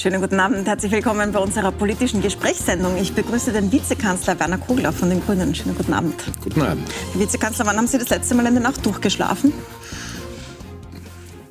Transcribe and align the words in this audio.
Schönen 0.00 0.22
guten 0.22 0.40
Abend, 0.40 0.66
herzlich 0.66 0.92
willkommen 0.92 1.30
bei 1.30 1.40
unserer 1.40 1.72
politischen 1.72 2.22
Gesprächssendung. 2.22 2.96
Ich 2.96 3.12
begrüße 3.12 3.52
den 3.52 3.70
Vizekanzler 3.70 4.40
Werner 4.40 4.56
Kogler 4.56 4.94
von 4.94 5.10
den 5.10 5.20
Grünen. 5.20 5.54
Schönen 5.54 5.76
guten 5.76 5.92
Abend. 5.92 6.14
Guten 6.42 6.62
Abend. 6.62 6.88
Herr 7.12 7.20
Vizekanzler, 7.20 7.66
wann 7.66 7.76
haben 7.76 7.86
Sie 7.86 7.98
das 7.98 8.08
letzte 8.08 8.34
Mal 8.34 8.46
in 8.46 8.54
der 8.54 8.62
Nacht 8.62 8.86
durchgeschlafen? 8.86 9.52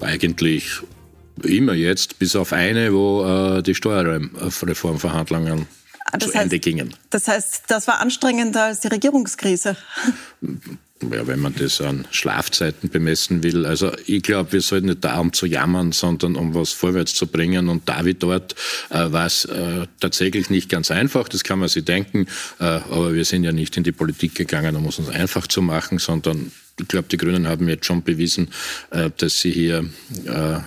Eigentlich 0.02 0.82
immer 1.44 1.74
jetzt, 1.74 2.18
bis 2.18 2.36
auf 2.36 2.52
eine, 2.52 2.92
wo 2.92 3.24
äh, 3.24 3.62
die 3.62 3.76
Steuerreformverhandlungen 3.76 5.68
ah, 6.06 6.18
zu 6.18 6.30
heißt, 6.30 6.36
Ende 6.36 6.58
gingen. 6.58 6.96
Das 7.12 7.28
heißt, 7.28 7.66
das 7.68 7.88
war 7.88 8.02
anstrengender 8.02 8.64
als 8.64 8.80
die 8.80 8.88
Regierungskrise. 8.88 9.78
ja, 11.02 11.28
wenn 11.28 11.40
man 11.40 11.56
das 11.56 11.80
an 11.82 12.08
Schlafzeiten 12.12 12.90
bemessen 12.90 13.42
will. 13.44 13.66
Also 13.66 13.92
ich 14.06 14.22
glaube, 14.22 14.54
wir 14.54 14.62
sollten 14.62 14.88
nicht 14.88 15.04
da, 15.04 15.20
um 15.20 15.32
zu 15.32 15.46
jammern, 15.46 15.92
sondern 15.92 16.36
um 16.36 16.54
was 16.54 16.72
vorwärts 16.72 17.14
zu 17.14 17.28
bringen. 17.28 17.70
Und 17.70 17.88
da 17.88 18.04
wie 18.06 18.14
dort 18.14 18.56
äh, 18.90 19.12
war 19.12 19.26
es 19.26 19.46
äh, 19.46 19.88
tatsächlich 20.00 20.50
nicht 20.50 20.70
ganz 20.70 20.92
einfach, 20.92 21.30
das 21.30 21.44
kann 21.44 21.60
man 21.60 21.70
sich 21.70 21.86
denken. 21.86 22.28
Äh, 22.60 22.64
aber 22.64 23.14
wir 23.14 23.26
sind 23.26 23.44
ja 23.44 23.52
nicht 23.52 23.78
in 23.78 23.84
die 23.84 23.92
Politik 23.92 24.36
gegangen, 24.36 24.76
um 24.76 24.88
es 24.88 25.00
uns 25.00 25.10
einfach 25.10 25.48
zu 25.48 25.62
machen, 25.62 26.00
sondern 26.00 26.52
ich 26.80 26.88
glaube, 26.88 27.08
die 27.10 27.18
Grünen 27.18 27.48
haben 27.48 27.68
jetzt 27.68 27.86
schon 27.86 28.04
bewiesen, 28.04 28.50
äh, 28.92 29.10
dass 29.18 29.40
sie 29.40 29.52
hier 29.52 29.90
äh, 30.26 30.60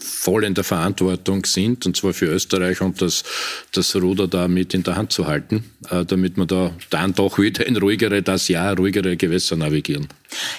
voll 0.00 0.44
in 0.44 0.54
der 0.54 0.64
Verantwortung 0.64 1.44
sind, 1.44 1.86
und 1.86 1.96
zwar 1.96 2.12
für 2.12 2.26
Österreich 2.26 2.80
und 2.80 3.00
das, 3.00 3.24
das 3.72 3.94
Ruder 3.96 4.28
da 4.28 4.48
mit 4.48 4.74
in 4.74 4.82
der 4.82 4.96
Hand 4.96 5.12
zu 5.12 5.26
halten, 5.26 5.64
äh, 5.90 6.04
damit 6.04 6.36
wir 6.36 6.46
da 6.46 6.74
dann 6.90 7.14
doch 7.14 7.38
wieder 7.38 7.66
in 7.66 7.76
ruhigere, 7.76 8.22
das 8.22 8.48
Jahr 8.48 8.76
ruhigere 8.76 9.16
Gewässer 9.16 9.56
navigieren. 9.56 10.08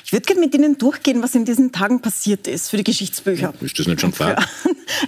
Ich 0.05 0.13
würde 0.13 0.26
gerne 0.26 0.41
mit 0.41 0.54
Ihnen 0.54 0.77
durchgehen, 0.77 1.22
was 1.22 1.36
in 1.36 1.45
diesen 1.45 1.72
Tagen 1.72 2.02
passiert 2.02 2.48
ist 2.48 2.70
für 2.70 2.77
die 2.77 2.84
Geschichtsbücher. 2.84 3.54
Ist 3.62 3.80
das 3.80 3.88
nicht 3.88 4.02
schon 4.02 4.12
klar? 4.12 4.44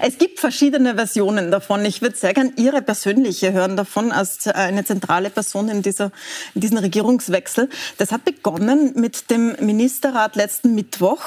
Es 0.01 0.17
gibt 0.17 0.39
verschiedene 0.39 0.95
Versionen 0.95 1.51
davon. 1.51 1.83
Ich 1.85 2.01
würde 2.01 2.15
sehr 2.15 2.33
gerne 2.33 2.53
Ihre 2.55 2.81
persönliche 2.81 3.53
hören 3.53 3.77
davon 3.77 4.11
als 4.11 4.47
eine 4.47 4.85
zentrale 4.85 5.29
Person 5.29 5.69
in, 5.69 5.81
dieser, 5.81 6.11
in 6.53 6.61
diesem 6.61 6.77
Regierungswechsel. 6.77 7.69
Das 7.97 8.11
hat 8.11 8.25
begonnen 8.25 8.93
mit 8.95 9.29
dem 9.29 9.55
Ministerrat 9.59 10.35
letzten 10.35 10.75
Mittwoch. 10.75 11.23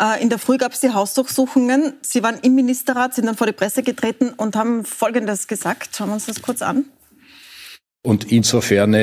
Äh, 0.00 0.22
in 0.22 0.30
der 0.30 0.38
Früh 0.38 0.58
gab 0.58 0.72
es 0.72 0.80
die 0.80 0.90
Hausdurchsuchungen. 0.90 1.94
Sie 2.02 2.22
waren 2.22 2.38
im 2.42 2.54
Ministerrat, 2.54 3.14
sind 3.14 3.26
dann 3.26 3.36
vor 3.36 3.46
die 3.46 3.52
Presse 3.52 3.82
getreten 3.82 4.30
und 4.30 4.56
haben 4.56 4.84
Folgendes 4.84 5.46
gesagt. 5.46 5.96
Schauen 5.96 6.08
wir 6.08 6.14
uns 6.14 6.26
das 6.26 6.42
kurz 6.42 6.62
an. 6.62 6.86
Und 8.02 8.32
insofern 8.32 8.94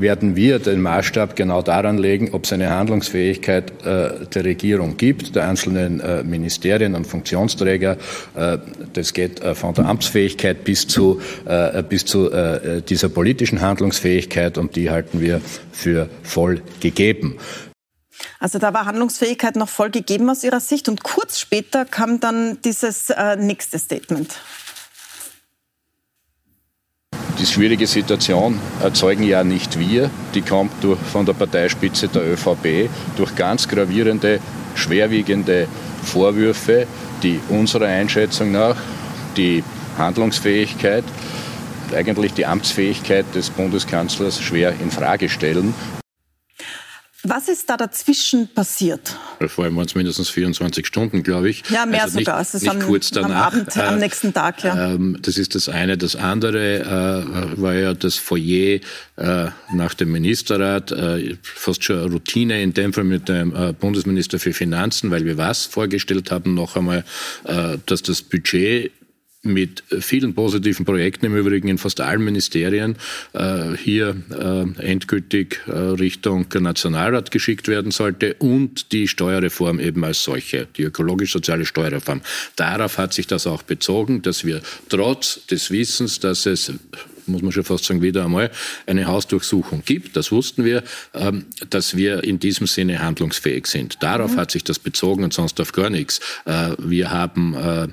werden 0.00 0.36
wir 0.36 0.58
den 0.58 0.80
Maßstab 0.80 1.36
genau 1.36 1.62
daran 1.62 1.98
legen, 1.98 2.30
ob 2.32 2.44
es 2.44 2.52
eine 2.52 2.70
Handlungsfähigkeit 2.70 3.70
äh, 3.84 4.26
der 4.26 4.44
Regierung 4.44 4.96
gibt, 4.96 5.36
der 5.36 5.48
einzelnen 5.48 6.00
äh, 6.00 6.22
Ministerien 6.22 6.94
und 6.94 7.06
Funktionsträger. 7.06 7.96
Äh, 8.34 8.58
das 8.92 9.12
geht 9.12 9.40
äh, 9.40 9.54
von 9.54 9.74
der 9.74 9.86
Amtsfähigkeit 9.86 10.64
bis 10.64 10.86
zu, 10.86 11.20
äh, 11.44 11.82
bis 11.82 12.04
zu 12.04 12.30
äh, 12.30 12.82
dieser 12.82 13.08
politischen 13.08 13.60
Handlungsfähigkeit 13.60 14.58
und 14.58 14.76
die 14.76 14.90
halten 14.90 15.20
wir 15.20 15.40
für 15.72 16.08
voll 16.22 16.62
gegeben. 16.80 17.38
Also 18.38 18.58
da 18.58 18.74
war 18.74 18.86
Handlungsfähigkeit 18.86 19.56
noch 19.56 19.68
voll 19.68 19.90
gegeben 19.90 20.28
aus 20.30 20.44
Ihrer 20.44 20.60
Sicht 20.60 20.88
und 20.88 21.02
kurz 21.02 21.38
später 21.38 21.84
kam 21.84 22.20
dann 22.20 22.58
dieses 22.62 23.12
nächste 23.38 23.78
Statement. 23.78 24.36
Die 27.40 27.46
schwierige 27.46 27.86
Situation 27.86 28.60
erzeugen 28.82 29.22
ja 29.22 29.42
nicht 29.42 29.78
wir, 29.78 30.10
die 30.34 30.42
kommt 30.42 30.72
durch, 30.82 30.98
von 30.98 31.24
der 31.24 31.32
Parteispitze 31.32 32.06
der 32.06 32.30
ÖVP 32.34 32.90
durch 33.16 33.34
ganz 33.34 33.66
gravierende, 33.66 34.40
schwerwiegende 34.74 35.66
Vorwürfe, 36.02 36.86
die 37.22 37.40
unserer 37.48 37.86
Einschätzung 37.86 38.52
nach 38.52 38.76
die 39.38 39.64
Handlungsfähigkeit, 39.96 41.04
eigentlich 41.96 42.34
die 42.34 42.44
Amtsfähigkeit 42.44 43.24
des 43.34 43.48
Bundeskanzlers 43.48 44.38
schwer 44.38 44.74
in 44.78 44.90
Frage 44.90 45.30
stellen. 45.30 45.72
Was 47.22 47.48
ist 47.48 47.68
da 47.68 47.76
dazwischen 47.76 48.48
passiert? 48.48 49.16
Vor 49.46 49.64
allem 49.64 49.76
waren 49.76 49.84
es 49.84 49.94
mindestens 49.94 50.30
24 50.30 50.86
Stunden, 50.86 51.22
glaube 51.22 51.50
ich. 51.50 51.62
Ja, 51.68 51.84
mehr 51.84 52.04
also 52.04 52.18
sogar. 52.18 52.38
Nicht, 52.38 52.54
nicht 52.54 52.68
am, 52.68 52.80
kurz 52.80 53.10
danach. 53.10 53.52
Am 53.52 53.60
Abend, 53.60 53.76
äh, 53.76 53.80
am 53.80 53.98
nächsten 53.98 54.32
Tag, 54.32 54.64
ja. 54.64 54.92
Ähm, 54.92 55.18
das 55.20 55.36
ist 55.36 55.54
das 55.54 55.68
eine. 55.68 55.98
Das 55.98 56.16
andere 56.16 56.80
äh, 56.80 57.60
war 57.60 57.74
ja 57.74 57.92
das 57.92 58.16
Foyer 58.16 58.80
äh, 59.16 59.50
nach 59.74 59.94
dem 59.94 60.12
Ministerrat, 60.12 60.92
äh, 60.92 61.36
fast 61.42 61.84
schon 61.84 62.10
Routine 62.10 62.62
in 62.62 62.72
dem 62.72 62.94
Fall 62.94 63.04
mit 63.04 63.28
dem 63.28 63.54
äh, 63.54 63.72
Bundesminister 63.74 64.38
für 64.38 64.54
Finanzen, 64.54 65.10
weil 65.10 65.26
wir 65.26 65.36
was 65.36 65.66
vorgestellt 65.66 66.30
haben, 66.30 66.54
noch 66.54 66.76
einmal, 66.76 67.04
äh, 67.44 67.76
dass 67.84 68.02
das 68.02 68.22
Budget 68.22 68.92
mit 69.42 69.82
vielen 70.00 70.34
positiven 70.34 70.84
Projekten 70.84 71.26
im 71.26 71.36
Übrigen 71.36 71.68
in 71.68 71.78
fast 71.78 72.00
allen 72.00 72.22
Ministerien 72.22 72.96
äh, 73.32 73.74
hier 73.76 74.16
äh, 74.30 74.82
endgültig 74.82 75.60
äh, 75.66 75.72
Richtung 75.72 76.46
Nationalrat 76.52 77.30
geschickt 77.30 77.66
werden 77.68 77.90
sollte 77.90 78.34
und 78.34 78.92
die 78.92 79.08
Steuerreform 79.08 79.80
eben 79.80 80.04
als 80.04 80.22
solche, 80.22 80.68
die 80.76 80.82
ökologisch-soziale 80.82 81.64
Steuerreform. 81.64 82.20
Darauf 82.56 82.98
hat 82.98 83.14
sich 83.14 83.26
das 83.26 83.46
auch 83.46 83.62
bezogen, 83.62 84.20
dass 84.20 84.44
wir 84.44 84.60
trotz 84.90 85.46
des 85.46 85.70
Wissens, 85.70 86.20
dass 86.20 86.44
es 86.44 86.72
muss 87.26 87.42
man 87.42 87.52
schon 87.52 87.62
fast 87.64 87.84
sagen, 87.84 88.02
wieder 88.02 88.24
einmal 88.24 88.50
eine 88.86 89.06
Hausdurchsuchung 89.06 89.82
gibt. 89.84 90.16
Das 90.16 90.32
wussten 90.32 90.64
wir, 90.64 90.82
ähm, 91.14 91.46
dass 91.68 91.96
wir 91.96 92.24
in 92.24 92.40
diesem 92.40 92.66
Sinne 92.66 93.00
handlungsfähig 93.02 93.66
sind. 93.66 94.02
Darauf 94.02 94.32
mhm. 94.32 94.36
hat 94.36 94.50
sich 94.50 94.64
das 94.64 94.80
bezogen 94.80 95.22
und 95.22 95.32
sonst 95.32 95.60
auf 95.60 95.70
gar 95.70 95.90
nichts. 95.90 96.20
Äh, 96.44 96.72
wir 96.78 97.10
haben 97.12 97.54
äh, 97.54 97.84
äh, 97.84 97.88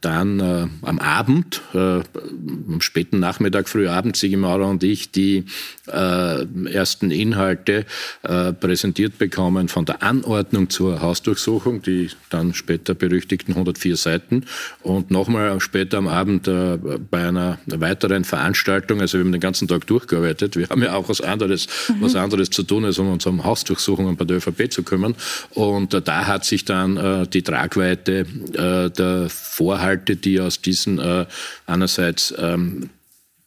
dann 0.00 0.40
äh, 0.40 0.66
am 0.80 0.98
Abend, 0.98 1.60
äh, 1.74 1.78
am 1.78 2.80
späten 2.80 3.20
Nachmittag, 3.20 3.68
Frühabend, 3.68 4.16
Sigi 4.16 4.36
Maurer 4.36 4.66
und 4.66 4.82
ich 4.82 5.10
die 5.10 5.44
äh, 5.88 6.46
ersten 6.72 7.10
Inhalte 7.10 7.84
äh, 8.22 8.54
präsentiert 8.54 9.18
bekommen 9.18 9.68
von 9.68 9.84
der 9.84 10.02
Anordnung 10.02 10.70
zur 10.70 11.02
Hausdurchsuchung, 11.02 11.82
die 11.82 12.08
dann 12.30 12.54
später 12.54 12.94
berüchtigten 12.94 13.52
104 13.52 13.96
Seiten. 13.96 14.46
Und 14.80 15.10
nochmal 15.10 15.60
später 15.60 15.98
am 15.98 16.08
Abend 16.08 16.48
äh, 16.48 16.78
bei 17.10 17.28
einer 17.28 17.58
weiteren 17.66 18.24
Veranstaltung, 18.24 19.02
also 19.02 19.18
wir 19.18 19.24
haben 19.24 19.32
den 19.32 19.40
ganzen 19.40 19.68
Tag 19.68 19.86
durchgearbeitet. 19.86 20.56
Wir 20.56 20.70
haben 20.70 20.82
ja 20.82 20.94
auch 20.94 21.10
was 21.10 21.20
anderes, 21.20 21.66
mhm. 21.88 21.96
was 22.00 22.16
anderes 22.16 22.48
zu 22.48 22.62
tun, 22.62 22.86
als 22.86 22.98
um 22.98 23.12
uns 23.12 23.26
um 23.26 23.44
Hausdurchsuchungen 23.44 24.16
bei 24.16 24.24
der 24.24 24.38
ÖVP 24.38 24.72
zu 24.72 24.82
kümmern. 24.82 25.14
Und 25.50 25.92
da 26.08 26.26
hat 26.26 26.46
sich 26.46 26.64
dann 26.64 27.28
die 27.30 27.42
Tragweite 27.42 28.24
der 28.24 29.28
Vorhalte, 29.42 30.16
die 30.16 30.40
aus 30.40 30.60
diesen 30.60 30.98
äh, 30.98 31.26
einerseits 31.66 32.34
ähm, 32.38 32.90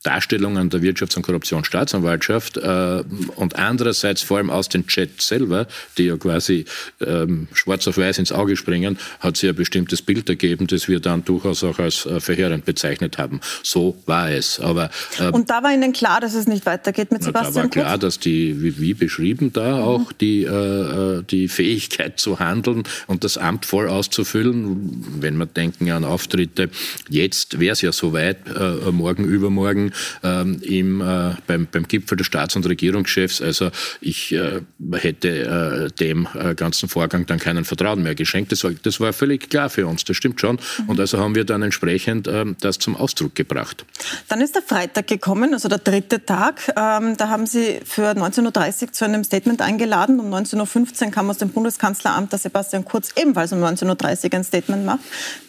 Darstellungen 0.05 0.69
der 0.69 0.81
Wirtschafts- 0.81 1.17
und 1.17 1.23
Korruptionsstaatsanwaltschaft 1.23 2.57
äh, 2.57 3.03
und 3.35 3.55
andererseits 3.55 4.21
vor 4.21 4.37
allem 4.37 4.51
aus 4.51 4.69
den 4.69 4.85
Chats 4.85 5.27
selber, 5.27 5.67
die 5.97 6.05
ja 6.05 6.17
quasi 6.17 6.65
ähm, 7.05 7.47
schwarz 7.53 7.87
auf 7.87 7.97
weiß 7.97 8.19
ins 8.19 8.31
Auge 8.31 8.55
springen, 8.55 8.99
hat 9.19 9.37
sich 9.37 9.49
ein 9.49 9.55
bestimmtes 9.55 10.03
Bild 10.03 10.29
ergeben, 10.29 10.67
das 10.67 10.87
wir 10.87 10.99
dann 10.99 11.25
durchaus 11.25 11.63
auch 11.63 11.79
als 11.79 12.05
äh, 12.05 12.19
verheerend 12.19 12.65
bezeichnet 12.65 13.17
haben. 13.17 13.41
So 13.63 13.97
war 14.05 14.29
es. 14.29 14.59
Aber, 14.59 14.91
äh, 15.19 15.29
und 15.29 15.49
da 15.49 15.63
war 15.63 15.73
Ihnen 15.73 15.91
klar, 15.91 16.21
dass 16.21 16.35
es 16.35 16.45
nicht 16.45 16.67
weitergeht 16.67 17.11
mit 17.11 17.23
Sebastian 17.23 17.53
Da 17.53 17.61
war 17.63 17.69
klar, 17.69 17.91
Kurz? 17.93 18.01
dass 18.01 18.19
die, 18.19 18.61
wie, 18.61 18.79
wie, 18.79 18.93
beschrieben 18.93 19.51
da, 19.53 19.77
mhm. 19.77 19.83
auch 19.83 20.11
die, 20.13 20.43
äh, 20.43 20.49
äh, 20.49 21.23
die 21.23 21.47
Fähigkeit 21.47 22.19
zu 22.19 22.39
handeln 22.39 22.83
und 23.07 23.23
das 23.23 23.39
Amt 23.39 23.65
voll 23.65 23.89
auszufüllen, 23.89 25.03
wenn 25.19 25.37
wir 25.37 25.47
denken 25.47 25.89
an 25.89 26.03
Auftritte, 26.03 26.69
jetzt 27.09 27.59
wäre 27.59 27.73
es 27.73 27.81
ja 27.81 27.91
soweit, 27.91 28.37
äh, 28.47 28.91
morgen, 28.91 29.25
übermorgen, 29.25 29.93
ähm, 30.23 30.61
im, 30.61 31.01
äh, 31.01 31.35
beim, 31.47 31.67
beim 31.71 31.87
Gipfel 31.87 32.17
des 32.17 32.27
Staats- 32.27 32.55
und 32.55 32.65
Regierungschefs. 32.67 33.41
Also 33.41 33.71
ich 34.01 34.33
äh, 34.33 34.61
hätte 34.93 35.89
äh, 35.89 35.91
dem 35.91 36.27
äh, 36.33 36.55
ganzen 36.55 36.89
Vorgang 36.89 37.25
dann 37.25 37.39
keinen 37.39 37.65
Vertrauen 37.65 38.03
mehr 38.03 38.15
geschenkt. 38.15 38.51
Das 38.51 38.63
war, 38.63 38.71
das 38.71 38.99
war 38.99 39.13
völlig 39.13 39.49
klar 39.49 39.69
für 39.69 39.87
uns, 39.87 40.03
das 40.03 40.17
stimmt 40.17 40.41
schon. 40.41 40.59
Mhm. 40.79 40.89
Und 40.89 40.99
also 40.99 41.19
haben 41.19 41.35
wir 41.35 41.45
dann 41.45 41.61
entsprechend 41.61 42.27
ähm, 42.27 42.55
das 42.61 42.79
zum 42.79 42.95
Ausdruck 42.95 43.35
gebracht. 43.35 43.85
Dann 44.27 44.41
ist 44.41 44.55
der 44.55 44.61
Freitag 44.61 45.07
gekommen, 45.07 45.53
also 45.53 45.67
der 45.67 45.79
dritte 45.79 46.25
Tag. 46.25 46.61
Ähm, 46.69 47.17
da 47.17 47.29
haben 47.29 47.45
Sie 47.45 47.79
für 47.85 48.11
19.30 48.11 48.83
Uhr 48.83 48.91
zu 48.91 49.05
einem 49.05 49.23
Statement 49.23 49.61
eingeladen. 49.61 50.19
Um 50.19 50.33
19.15 50.33 51.05
Uhr 51.05 51.11
kam 51.11 51.29
aus 51.29 51.37
dem 51.37 51.49
Bundeskanzleramt, 51.49 52.33
dass 52.33 52.43
Sebastian 52.43 52.85
Kurz 52.85 53.09
ebenfalls 53.15 53.51
um 53.51 53.63
19.30 53.63 54.25
Uhr 54.25 54.33
ein 54.33 54.43
Statement 54.43 54.85
macht. 54.85 54.99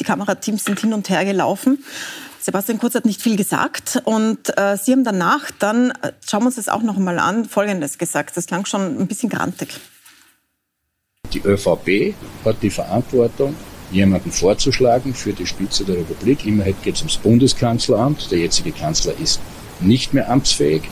Die 0.00 0.04
Kamerateams 0.04 0.64
sind 0.64 0.80
hin 0.80 0.92
und 0.92 1.08
her 1.08 1.24
gelaufen. 1.24 1.84
Sebastian 2.46 2.78
Kurz 2.78 2.94
hat 2.94 3.04
nicht 3.06 3.20
viel 3.20 3.34
gesagt 3.34 4.00
und 4.04 4.56
äh, 4.56 4.76
Sie 4.76 4.92
haben 4.92 5.02
danach 5.02 5.50
dann, 5.58 5.90
äh, 5.90 6.12
schauen 6.24 6.42
wir 6.42 6.46
uns 6.46 6.54
das 6.54 6.68
auch 6.68 6.82
noch 6.82 6.96
einmal 6.96 7.18
an, 7.18 7.44
Folgendes 7.44 7.98
gesagt. 7.98 8.36
Das 8.36 8.46
klang 8.46 8.64
schon 8.66 9.00
ein 9.00 9.08
bisschen 9.08 9.30
grantig. 9.30 9.80
Die 11.32 11.40
ÖVP 11.40 12.14
hat 12.44 12.62
die 12.62 12.70
Verantwortung, 12.70 13.56
jemanden 13.90 14.30
vorzuschlagen 14.30 15.12
für 15.12 15.32
die 15.32 15.44
Spitze 15.44 15.84
der 15.84 15.96
Republik. 15.96 16.46
Immerhin 16.46 16.76
geht 16.84 16.94
es 16.94 17.00
ums 17.00 17.16
Bundeskanzleramt. 17.16 18.30
Der 18.30 18.38
jetzige 18.38 18.70
Kanzler 18.70 19.14
ist 19.20 19.40
nicht 19.80 20.14
mehr 20.14 20.30
amtsfähig. 20.30 20.82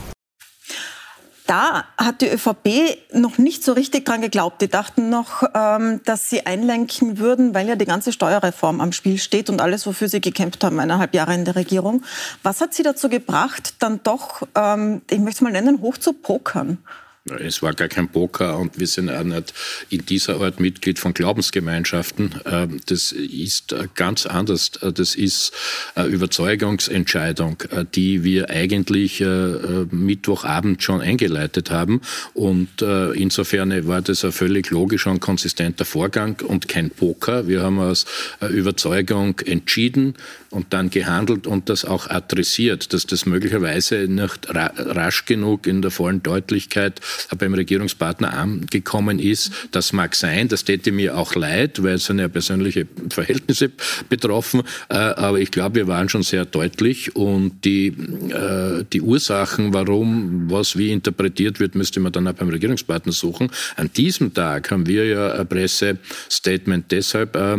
Da 1.46 1.85
hat 1.99 2.23
die 2.23 2.31
ÖVP 2.31 2.96
noch 3.12 3.37
nicht 3.37 3.64
so 3.64 3.75
richtig 3.75 4.06
dran 4.06 4.23
geglaubt. 4.23 4.62
Die 4.62 4.69
dachten 4.69 5.11
noch, 5.11 5.43
ähm, 5.55 6.00
dass 6.05 6.31
sie 6.31 6.46
einlenken 6.46 7.19
würden, 7.19 7.55
weil 7.55 7.69
ja 7.69 7.76
die 7.76 7.85
ganze 7.85 8.12
Steuerreform 8.12 8.81
am 8.81 8.93
Spiel 8.93 9.19
steht 9.19 9.50
und 9.50 9.61
alles, 9.61 9.87
wofür 9.87 10.08
sie 10.08 10.23
gekämpft 10.23 10.64
haben, 10.64 10.81
eineinhalb 10.81 11.14
Jahre 11.14 11.35
in 11.35 11.44
der 11.44 11.56
Regierung. 11.56 12.02
Was 12.43 12.62
hat 12.62 12.73
sie 12.73 12.82
dazu 12.82 13.11
gebracht, 13.11 13.75
dann 13.81 14.00
doch, 14.02 14.43
ähm, 14.55 15.02
ich 15.11 15.19
möchte 15.19 15.38
es 15.38 15.41
mal 15.43 15.52
nennen, 15.52 15.82
hoch 15.82 15.99
zu 15.99 16.14
pokern? 16.14 16.79
Es 17.26 17.62
war 17.62 17.73
gar 17.73 17.88
kein 17.88 18.09
Poker 18.09 18.59
und 18.59 18.79
wir 18.79 18.87
sind 18.87 19.09
auch 19.09 19.25
nicht 19.25 19.55
in 19.88 20.05
dieser 20.05 20.43
Art 20.43 20.61
Mitglied 20.61 20.99
von 20.99 21.15
Glaubensgemeinschaften. 21.15 22.35
Ähm, 22.44 22.81
das 22.85 23.12
ist 23.12 23.75
ganz 23.94 24.26
anders. 24.26 24.73
Das 24.73 25.15
ist 25.15 25.53
eine 25.94 26.09
Überzeugungsentscheidung, 26.09 27.62
die 27.94 28.25
wir 28.25 28.50
eigentlich 28.50 29.23
äh, 29.23 29.87
Mittwochabend 29.91 30.82
schon 30.82 31.00
eingeleitet 31.00 31.71
haben. 31.71 32.03
Und 32.35 32.82
äh, 32.82 33.12
insofern 33.12 33.87
war 33.88 34.03
das 34.03 34.23
ein 34.23 34.32
völlig 34.32 34.69
logischer 34.69 35.11
und 35.11 35.21
konsistenter 35.21 35.87
Vorgang 35.87 36.43
und 36.47 36.69
kein 36.69 36.91
Poker. 36.91 37.49
Wir 37.49 37.62
haben 37.62 37.79
aus 37.79 38.05
Überzeugung 38.50 39.41
entschieden 39.41 40.15
und 40.54 40.72
dann 40.72 40.88
gehandelt 40.88 41.46
und 41.46 41.68
das 41.68 41.84
auch 41.84 42.08
adressiert, 42.08 42.92
dass 42.92 43.06
das 43.06 43.26
möglicherweise 43.26 44.06
nicht 44.08 44.48
rasch 44.54 45.24
genug 45.24 45.66
in 45.66 45.82
der 45.82 45.90
vollen 45.90 46.22
Deutlichkeit 46.22 47.00
beim 47.36 47.54
Regierungspartner 47.54 48.32
angekommen 48.32 49.18
ist. 49.18 49.50
Das 49.72 49.92
mag 49.92 50.14
sein, 50.14 50.48
das 50.48 50.64
täte 50.64 50.92
mir 50.92 51.18
auch 51.18 51.34
leid, 51.34 51.82
weil 51.82 51.94
es 51.94 52.04
sind 52.04 52.20
ja 52.20 52.28
persönliche 52.28 52.86
Verhältnisse 53.10 53.72
betroffen, 54.08 54.62
äh, 54.88 54.94
aber 54.94 55.40
ich 55.40 55.50
glaube, 55.50 55.74
wir 55.74 55.88
waren 55.88 56.08
schon 56.08 56.22
sehr 56.22 56.44
deutlich 56.44 57.16
und 57.16 57.64
die, 57.64 57.88
äh, 57.88 58.84
die 58.92 59.00
Ursachen, 59.00 59.74
warum 59.74 60.50
was 60.50 60.76
wie 60.78 60.92
interpretiert 60.92 61.58
wird, 61.58 61.74
müsste 61.74 61.98
man 61.98 62.12
dann 62.12 62.28
auch 62.28 62.34
beim 62.34 62.48
Regierungspartner 62.48 63.12
suchen. 63.12 63.50
An 63.76 63.90
diesem 63.96 64.32
Tag 64.32 64.70
haben 64.70 64.86
wir 64.86 65.04
ja 65.06 65.32
ein 65.34 65.48
Pressestatement 65.48 66.92
deshalb 66.92 67.34
äh, 67.34 67.56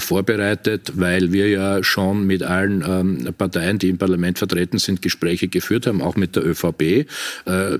vorbereitet, 0.00 0.92
weil 0.96 1.32
wir 1.32 1.48
ja 1.48 1.82
schon 1.84 2.23
mit 2.26 2.42
allen 2.42 2.84
ähm, 2.86 3.34
Parteien, 3.36 3.78
die 3.78 3.88
im 3.88 3.98
Parlament 3.98 4.38
vertreten 4.38 4.78
sind, 4.78 5.02
Gespräche 5.02 5.48
geführt 5.48 5.86
haben, 5.86 6.02
auch 6.02 6.16
mit 6.16 6.36
der 6.36 6.46
ÖVP, 6.46 6.82
äh, 6.82 7.06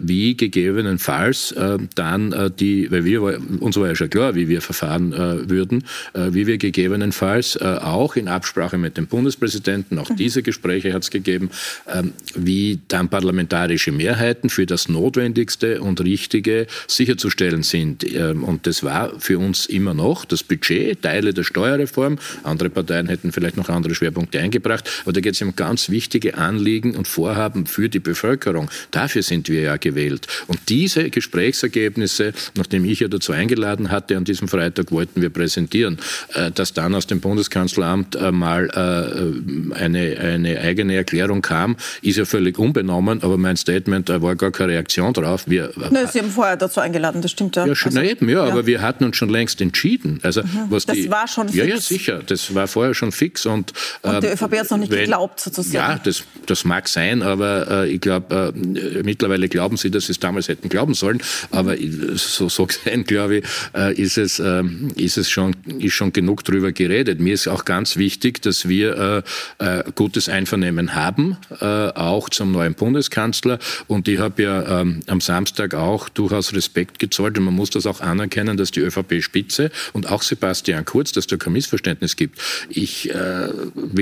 wie 0.00 0.36
gegebenenfalls 0.36 1.52
äh, 1.52 1.78
dann 1.94 2.32
äh, 2.32 2.50
die, 2.50 2.90
weil 2.90 3.04
wir, 3.04 3.22
uns 3.60 3.76
war 3.76 3.88
ja 3.88 3.94
schon 3.94 4.10
klar, 4.10 4.34
wie 4.34 4.48
wir 4.48 4.60
verfahren 4.60 5.12
äh, 5.12 5.48
würden, 5.48 5.84
äh, 6.12 6.32
wie 6.32 6.46
wir 6.46 6.58
gegebenenfalls 6.58 7.56
auch 7.64 8.16
in 8.16 8.28
Absprache 8.28 8.78
mit 8.78 8.96
dem 8.96 9.06
Bundespräsidenten, 9.06 9.98
auch 9.98 10.10
diese 10.16 10.42
Gespräche 10.42 10.92
hat 10.92 11.02
es 11.02 11.10
gegeben, 11.10 11.50
ähm, 11.92 12.12
wie 12.34 12.80
dann 12.88 13.08
parlamentarische 13.08 13.92
Mehrheiten 13.92 14.50
für 14.50 14.66
das 14.66 14.88
Notwendigste 14.88 15.80
und 15.80 16.00
Richtige 16.00 16.66
sicherzustellen 16.86 17.62
sind. 17.62 18.04
Ähm, 18.14 18.44
und 18.44 18.66
das 18.66 18.82
war 18.82 19.18
für 19.18 19.38
uns 19.38 19.66
immer 19.66 19.94
noch 19.94 20.24
das 20.24 20.42
Budget, 20.42 21.02
Teile 21.02 21.34
der 21.34 21.44
Steuerreform. 21.44 22.18
Andere 22.42 22.70
Parteien 22.70 23.08
hätten 23.08 23.32
vielleicht 23.32 23.56
noch 23.56 23.68
andere 23.68 23.94
Schwerpunkte 23.94 24.33
Punkte 24.34 24.40
eingebracht, 24.40 24.90
aber 25.04 25.12
da 25.12 25.20
geht 25.20 25.34
es 25.34 25.42
um 25.42 25.54
ganz 25.56 25.90
wichtige 25.90 26.36
Anliegen 26.36 26.96
und 26.96 27.08
Vorhaben 27.08 27.66
für 27.66 27.88
die 27.88 28.00
Bevölkerung. 28.00 28.70
Dafür 28.90 29.22
sind 29.22 29.48
wir 29.48 29.60
ja 29.60 29.76
gewählt. 29.76 30.26
Und 30.46 30.58
diese 30.68 31.10
Gesprächsergebnisse, 31.10 32.32
nachdem 32.54 32.84
ich 32.84 33.00
ja 33.00 33.08
dazu 33.08 33.32
eingeladen 33.32 33.90
hatte, 33.90 34.16
an 34.16 34.24
diesem 34.24 34.48
Freitag 34.48 34.90
wollten 34.90 35.22
wir 35.22 35.30
präsentieren, 35.30 35.98
äh, 36.34 36.50
dass 36.50 36.72
dann 36.72 36.94
aus 36.94 37.06
dem 37.06 37.20
Bundeskanzleramt 37.20 38.16
äh, 38.16 38.32
mal 38.32 38.68
äh, 38.70 39.78
eine, 39.78 40.18
eine 40.18 40.60
eigene 40.60 40.96
Erklärung 40.96 41.42
kam, 41.42 41.76
ist 42.02 42.16
ja 42.16 42.24
völlig 42.24 42.58
unbenommen, 42.58 43.22
aber 43.22 43.38
mein 43.38 43.56
Statement, 43.56 44.08
da 44.08 44.22
war 44.22 44.36
gar 44.36 44.50
keine 44.50 44.72
Reaktion 44.72 45.12
drauf. 45.12 45.44
Wir, 45.46 45.70
Nein, 45.90 46.08
Sie 46.12 46.18
haben 46.20 46.30
vorher 46.30 46.56
dazu 46.56 46.80
eingeladen, 46.80 47.22
das 47.22 47.30
stimmt 47.30 47.56
ja. 47.56 47.66
Ja, 47.66 47.74
schon, 47.74 47.96
also, 47.96 48.08
eben, 48.10 48.28
ja, 48.28 48.46
ja, 48.46 48.52
aber 48.52 48.66
wir 48.66 48.82
hatten 48.82 49.04
uns 49.04 49.16
schon 49.16 49.28
längst 49.28 49.60
entschieden. 49.60 50.20
Also, 50.22 50.42
mhm. 50.42 50.66
was 50.70 50.86
das 50.86 50.96
die, 50.96 51.10
war 51.10 51.28
schon 51.28 51.48
fix. 51.48 51.58
Ja, 51.58 51.64
ja, 51.64 51.80
sicher, 51.80 52.22
das 52.26 52.54
war 52.54 52.66
vorher 52.66 52.94
schon 52.94 53.12
fix. 53.12 53.46
Und, 53.46 53.72
und 54.02 54.23
die 54.24 54.32
ÖVP 54.32 54.52
hat 54.58 54.64
es 54.64 54.70
noch 54.70 54.78
nicht 54.78 54.92
Weil, 54.92 55.00
geglaubt, 55.00 55.40
sozusagen. 55.40 55.74
Ja, 55.74 56.00
das, 56.02 56.24
das 56.46 56.64
mag 56.64 56.88
sein, 56.88 57.22
aber 57.22 57.84
äh, 57.84 57.90
ich 57.90 58.00
glaube, 58.00 58.54
äh, 58.54 59.02
mittlerweile 59.02 59.48
glauben 59.48 59.76
sie, 59.76 59.90
dass 59.90 60.06
sie 60.06 60.12
es 60.12 60.20
damals 60.20 60.48
hätten 60.48 60.68
glauben 60.68 60.94
sollen. 60.94 61.22
Aber 61.50 61.76
so, 62.14 62.48
so 62.48 62.66
gesehen, 62.66 63.04
glaube 63.04 63.38
ich, 63.38 63.44
äh, 63.74 63.94
ist, 63.94 64.18
es, 64.18 64.38
äh, 64.38 64.62
ist 64.96 65.18
es 65.18 65.30
schon, 65.30 65.54
ist 65.78 65.94
schon 65.94 66.12
genug 66.12 66.44
drüber 66.44 66.72
geredet. 66.72 67.20
Mir 67.20 67.34
ist 67.34 67.48
auch 67.48 67.64
ganz 67.64 67.96
wichtig, 67.96 68.42
dass 68.42 68.68
wir 68.68 69.24
äh, 69.58 69.78
äh, 69.78 69.84
gutes 69.94 70.28
Einvernehmen 70.28 70.94
haben, 70.94 71.36
äh, 71.60 71.64
auch 71.64 72.28
zum 72.28 72.52
neuen 72.52 72.74
Bundeskanzler. 72.74 73.58
Und 73.86 74.08
ich 74.08 74.18
habe 74.18 74.42
ja 74.42 74.80
ähm, 74.80 75.00
am 75.06 75.20
Samstag 75.20 75.74
auch 75.74 76.08
durchaus 76.08 76.54
Respekt 76.54 76.98
gezollt. 76.98 77.38
Und 77.38 77.44
man 77.44 77.54
muss 77.54 77.70
das 77.70 77.86
auch 77.86 78.00
anerkennen, 78.00 78.56
dass 78.56 78.70
die 78.70 78.80
ÖVP-Spitze 78.80 79.70
und 79.92 80.08
auch 80.10 80.22
Sebastian 80.22 80.84
Kurz, 80.84 81.12
dass 81.12 81.26
da 81.26 81.36
kein 81.36 81.52
Missverständnis 81.52 82.16
gibt. 82.16 82.38
Ich 82.68 83.10
äh, 83.10 83.48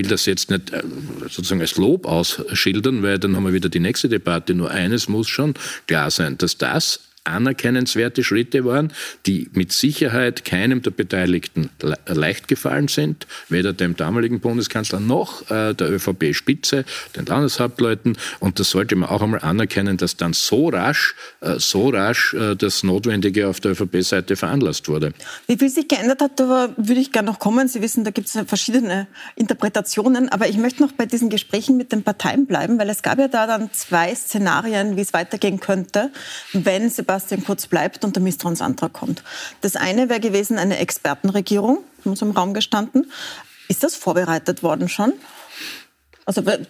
will 0.03 0.09
das 0.09 0.27
jetzt 0.27 0.51
nicht 0.51 0.71
äh, 0.73 0.83
sozusagen 1.23 1.61
als 1.61 1.77
Lob 1.77 2.07
ausschildern, 2.07 3.03
weil 3.03 3.19
dann 3.19 3.37
haben 3.37 3.45
wir 3.45 3.53
wieder 3.53 3.69
die 3.69 3.81
nächste 3.81 4.09
Debatte. 4.09 4.55
Nur 4.55 4.71
eines 4.71 5.09
muss 5.09 5.29
schon 5.29 5.55
klar 5.87 6.11
sein, 6.11 6.37
dass 6.39 6.59
das 6.59 7.01
anerkennenswerte 7.25 8.25
Schritte 8.25 8.65
waren, 8.65 8.93
die 9.27 9.49
mit 9.53 9.73
Sicherheit 9.73 10.45
keinem 10.45 10.83
der 10.83 10.91
Beteiligten 10.91 11.71
leicht 12.07 12.49
gefallen 12.49 12.89
sind, 12.89 13.27
weder 13.49 13.73
dem 13.73 13.97
damaligen 13.97 14.41
Bundeskanzler 14.41 14.99
noch 14.99 15.49
äh, 15.51 15.75
der 15.75 15.91
ÖVP-Spitze, 15.93 16.85
den 17.17 17.27
Landeshauptleuten. 17.27 18.19
Und 18.41 18.59
das 18.59 18.71
sollte 18.71 18.97
man 18.97 19.09
auch 19.09 19.23
einmal 19.23 19.41
anerkennen, 19.41 19.97
dass 19.97 20.17
dann 20.17 20.33
so 20.33 20.69
rasch, 20.69 21.15
äh, 21.41 21.59
so 21.59 21.91
rasch 21.91 22.35
äh, 22.35 22.57
das 22.57 22.83
Notwendige 22.83 23.49
auf 23.49 23.61
der 23.61 23.73
ÖVP-Seite 23.73 24.35
veranlasst 24.35 24.89
wurde. 24.89 25.13
Wie 25.47 25.57
viel 25.57 25.69
sich 25.69 25.87
geändert 25.87 26.21
hat, 26.21 26.41
da 26.41 26.71
würde 26.77 27.01
ich 27.01 27.13
gerne 27.13 27.31
noch 27.31 27.39
kommen. 27.39 27.69
Sie 27.69 27.83
wissen, 27.83 28.03
da 28.03 28.11
gibt 28.11 28.29
es 28.29 28.39
verschiedene 28.47 29.07
Interpretationen. 29.37 30.29
Aber 30.29 30.49
ich 30.49 30.57
möchte 30.57 30.83
noch 30.83 30.93
bei 30.93 31.07
diesen 31.07 31.31
Gesprächen 31.31 31.77
mit 31.77 31.93
den 31.93 32.03
Parteien 32.03 32.47
bleiben, 32.47 32.79
weil 32.79 32.91
es 32.91 33.03
gab 33.03 33.19
ja 33.19 33.29
da 33.29 33.47
dann 33.47 33.73
zwei 33.73 34.13
Szenarien, 34.13 34.97
wie 34.97 35.03
es 35.03 35.13
weitergehen 35.13 35.61
könnte, 35.61 36.11
wenn 36.53 36.91
Sebastian 36.91 37.12
Sebastian 37.13 37.45
Kurz 37.45 37.67
bleibt 37.67 38.05
und 38.05 38.17
der 38.17 38.23
Misstrauensantrag 38.23 38.93
kommt. 38.93 39.23
Das 39.61 39.77
eine 39.77 40.09
wäre 40.09 40.21
gewesen 40.21 40.59
eine 40.59 40.79
Expertenregierung, 40.79 41.79
muss 42.05 42.23
im 42.23 42.31
Raum 42.31 42.55
gestanden. 42.55 43.11
Ist 43.69 43.85
das 43.85 43.95
vorbereitet 43.95 44.63
worden 44.63 44.89
schon? 44.89 45.13
Also 46.25 46.41
ja, 46.43 46.53
hat 46.53 46.61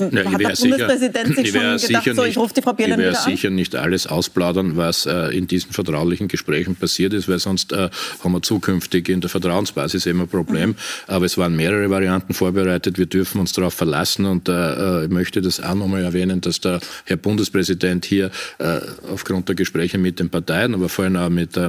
der 0.41 0.49
Bundespräsident 0.49 1.37
sich 1.37 1.51
schon 1.51 1.77
gedacht, 1.77 2.17
so, 2.17 2.25
ich 2.25 2.39
rufe 2.39 2.55
die 2.55 2.63
Frau 2.63 2.73
Bierlein 2.73 2.99
wieder 2.99 3.19
an? 3.19 3.31
sicher 3.31 3.51
nicht 3.51 3.77
alles 3.77 4.07
ausplaudern, 4.07 4.79
was 4.79 5.05
äh, 5.05 5.37
in 5.37 5.47
diesen 5.47 5.73
vertraulichen 5.73 6.29
Gesprächen 6.29 6.75
passiert 6.75 7.13
ist, 7.13 7.29
weil 7.29 7.39
sonst 7.39 7.73
äh, 7.73 7.91
haben 8.25 8.33
wir 8.33 8.41
zukünftig 8.41 9.11
in 9.11 9.21
der 9.21 9.29
Vertrauensbasis 9.29 10.07
immer 10.07 10.23
ein 10.23 10.29
Problem. 10.29 10.71
Mhm. 10.71 10.77
Aber 11.07 11.27
es 11.27 11.37
waren 11.37 11.55
mehrere 11.55 11.91
Varianten 11.91 12.33
vorbereitet. 12.33 12.97
Wir 12.97 13.05
dürfen 13.05 13.41
uns 13.41 13.53
darauf 13.53 13.75
verlassen 13.75 14.25
und 14.25 14.49
äh, 14.49 15.05
ich 15.05 15.11
möchte 15.11 15.43
das 15.43 15.61
auch 15.61 15.75
nochmal 15.75 16.03
erwähnen, 16.03 16.41
dass 16.41 16.61
der 16.61 16.81
Herr 17.05 17.19
Bundespräsident 17.19 18.07
hier 18.07 18.31
äh, 18.59 18.81
aufgrund 19.13 19.49
der 19.49 19.55
Gespräche 19.55 19.99
mit 19.99 20.19
den 20.19 20.31
Parteien, 20.31 20.75
aber 20.75 20.89
vor 20.89 21.05
allem 21.05 21.17
auch 21.17 21.29
mit, 21.29 21.59
äh, 21.59 21.69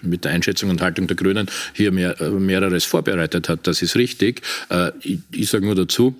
mit 0.00 0.24
der 0.24 0.32
Einschätzung 0.32 0.70
und 0.70 0.80
Haltung 0.80 1.08
der 1.08 1.16
Grünen 1.16 1.46
hier 1.74 1.92
mehr, 1.92 2.18
äh, 2.22 2.30
mehreres 2.30 2.84
vorbereitet 2.84 3.50
hat. 3.50 3.66
Das 3.66 3.82
ist 3.82 3.96
richtig. 3.96 4.42
ich, 5.02 5.18
ich 5.32 5.50
sage 5.50 5.64
nur 5.64 5.74
dazu, 5.74 6.14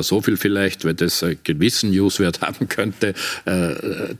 so 0.00 0.20
viel 0.20 0.36
vielleicht, 0.36 0.84
weil 0.84 0.94
das 0.94 1.22
einen 1.22 1.38
gewissen 1.44 1.90
Newswert 1.90 2.40
haben 2.42 2.68
könnte, 2.68 3.14
äh, 3.44 4.14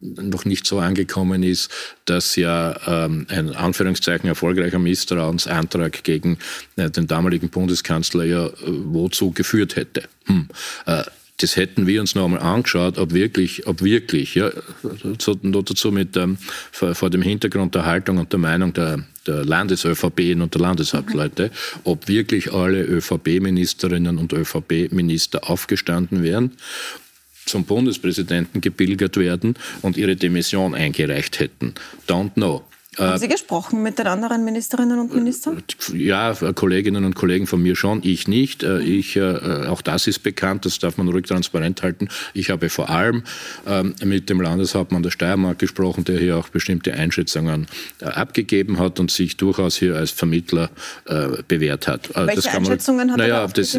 noch 0.00 0.44
nicht 0.44 0.66
so 0.66 0.80
angekommen 0.80 1.42
ist, 1.42 1.70
dass 2.04 2.36
ja 2.36 2.76
ähm, 2.86 3.26
ein 3.28 3.54
Anführungszeichen 3.54 4.28
erfolgreicher 4.28 4.78
Misstrauensantrag 4.78 6.02
gegen 6.02 6.38
äh, 6.76 6.90
den 6.90 7.06
damaligen 7.06 7.50
Bundeskanzler 7.50 8.24
ja 8.24 8.46
äh, 8.46 8.52
wozu 8.64 9.30
geführt 9.30 9.76
hätte. 9.76 10.04
Hm. 10.24 10.48
Äh, 10.86 11.04
das 11.40 11.56
hätten 11.56 11.86
wir 11.86 12.00
uns 12.00 12.14
noch 12.14 12.24
einmal 12.24 12.40
angeschaut, 12.40 12.98
ob 12.98 13.12
wirklich, 13.12 13.66
ob 13.66 13.82
wirklich, 13.82 14.34
ja, 14.34 14.50
dazu 14.82 15.92
mit 15.92 16.16
ähm, 16.16 16.38
vor, 16.70 16.94
vor, 16.94 17.10
dem 17.10 17.22
Hintergrund 17.22 17.74
der 17.74 17.86
Haltung 17.86 18.18
und 18.18 18.32
der 18.32 18.38
Meinung 18.38 18.72
der, 18.72 19.04
der 19.26 19.44
Landes-ÖVP 19.44 20.36
und 20.40 20.54
der 20.54 20.60
Landeshauptleute, 20.60 21.50
ob 21.84 22.08
wirklich 22.08 22.52
alle 22.52 22.82
ÖVP-Ministerinnen 22.82 24.18
und 24.18 24.32
ÖVP-Minister 24.32 25.48
aufgestanden 25.48 26.22
wären 26.22 26.52
zum 27.46 27.64
Bundespräsidenten 27.64 28.60
gebildet 28.60 29.16
werden 29.16 29.54
und 29.82 29.96
ihre 29.96 30.14
Demission 30.14 30.74
eingereicht 30.74 31.40
hätten. 31.40 31.74
Don't 32.06 32.34
know. 32.34 32.62
Haben 32.98 33.18
Sie 33.18 33.28
gesprochen 33.28 33.84
mit 33.84 34.00
den 34.00 34.08
anderen 34.08 34.44
Ministerinnen 34.44 34.98
und 34.98 35.14
Ministern? 35.14 35.62
Ja, 35.92 36.34
Kolleginnen 36.34 37.04
und 37.04 37.14
Kollegen 37.14 37.46
von 37.46 37.62
mir 37.62 37.76
schon, 37.76 38.00
ich 38.02 38.26
nicht. 38.26 38.64
Äh, 38.64 38.80
ich, 38.80 39.14
äh, 39.14 39.66
auch 39.68 39.80
das 39.80 40.08
ist 40.08 40.24
bekannt, 40.24 40.66
das 40.66 40.80
darf 40.80 40.96
man 40.96 41.06
ruhig 41.06 41.26
transparent 41.26 41.84
halten. 41.84 42.08
Ich 42.34 42.50
habe 42.50 42.68
vor 42.68 42.90
allem 42.90 43.22
ähm, 43.64 43.94
mit 44.02 44.28
dem 44.28 44.40
Landeshauptmann 44.40 45.04
der 45.04 45.10
Steiermark 45.10 45.60
gesprochen, 45.60 46.02
der 46.02 46.18
hier 46.18 46.36
auch 46.36 46.48
bestimmte 46.48 46.92
Einschätzungen 46.94 47.68
äh, 48.00 48.06
abgegeben 48.06 48.80
hat 48.80 48.98
und 48.98 49.12
sich 49.12 49.36
durchaus 49.36 49.76
hier 49.76 49.94
als 49.96 50.10
Vermittler 50.10 50.70
bewährt 51.48 51.86
hat. 51.86 52.10
Welche 52.14 52.50
Einschätzungen 52.50 53.08
man, 53.08 53.10
hat 53.12 53.18
naja, 53.18 53.42
er 53.42 53.48
das, 53.48 53.78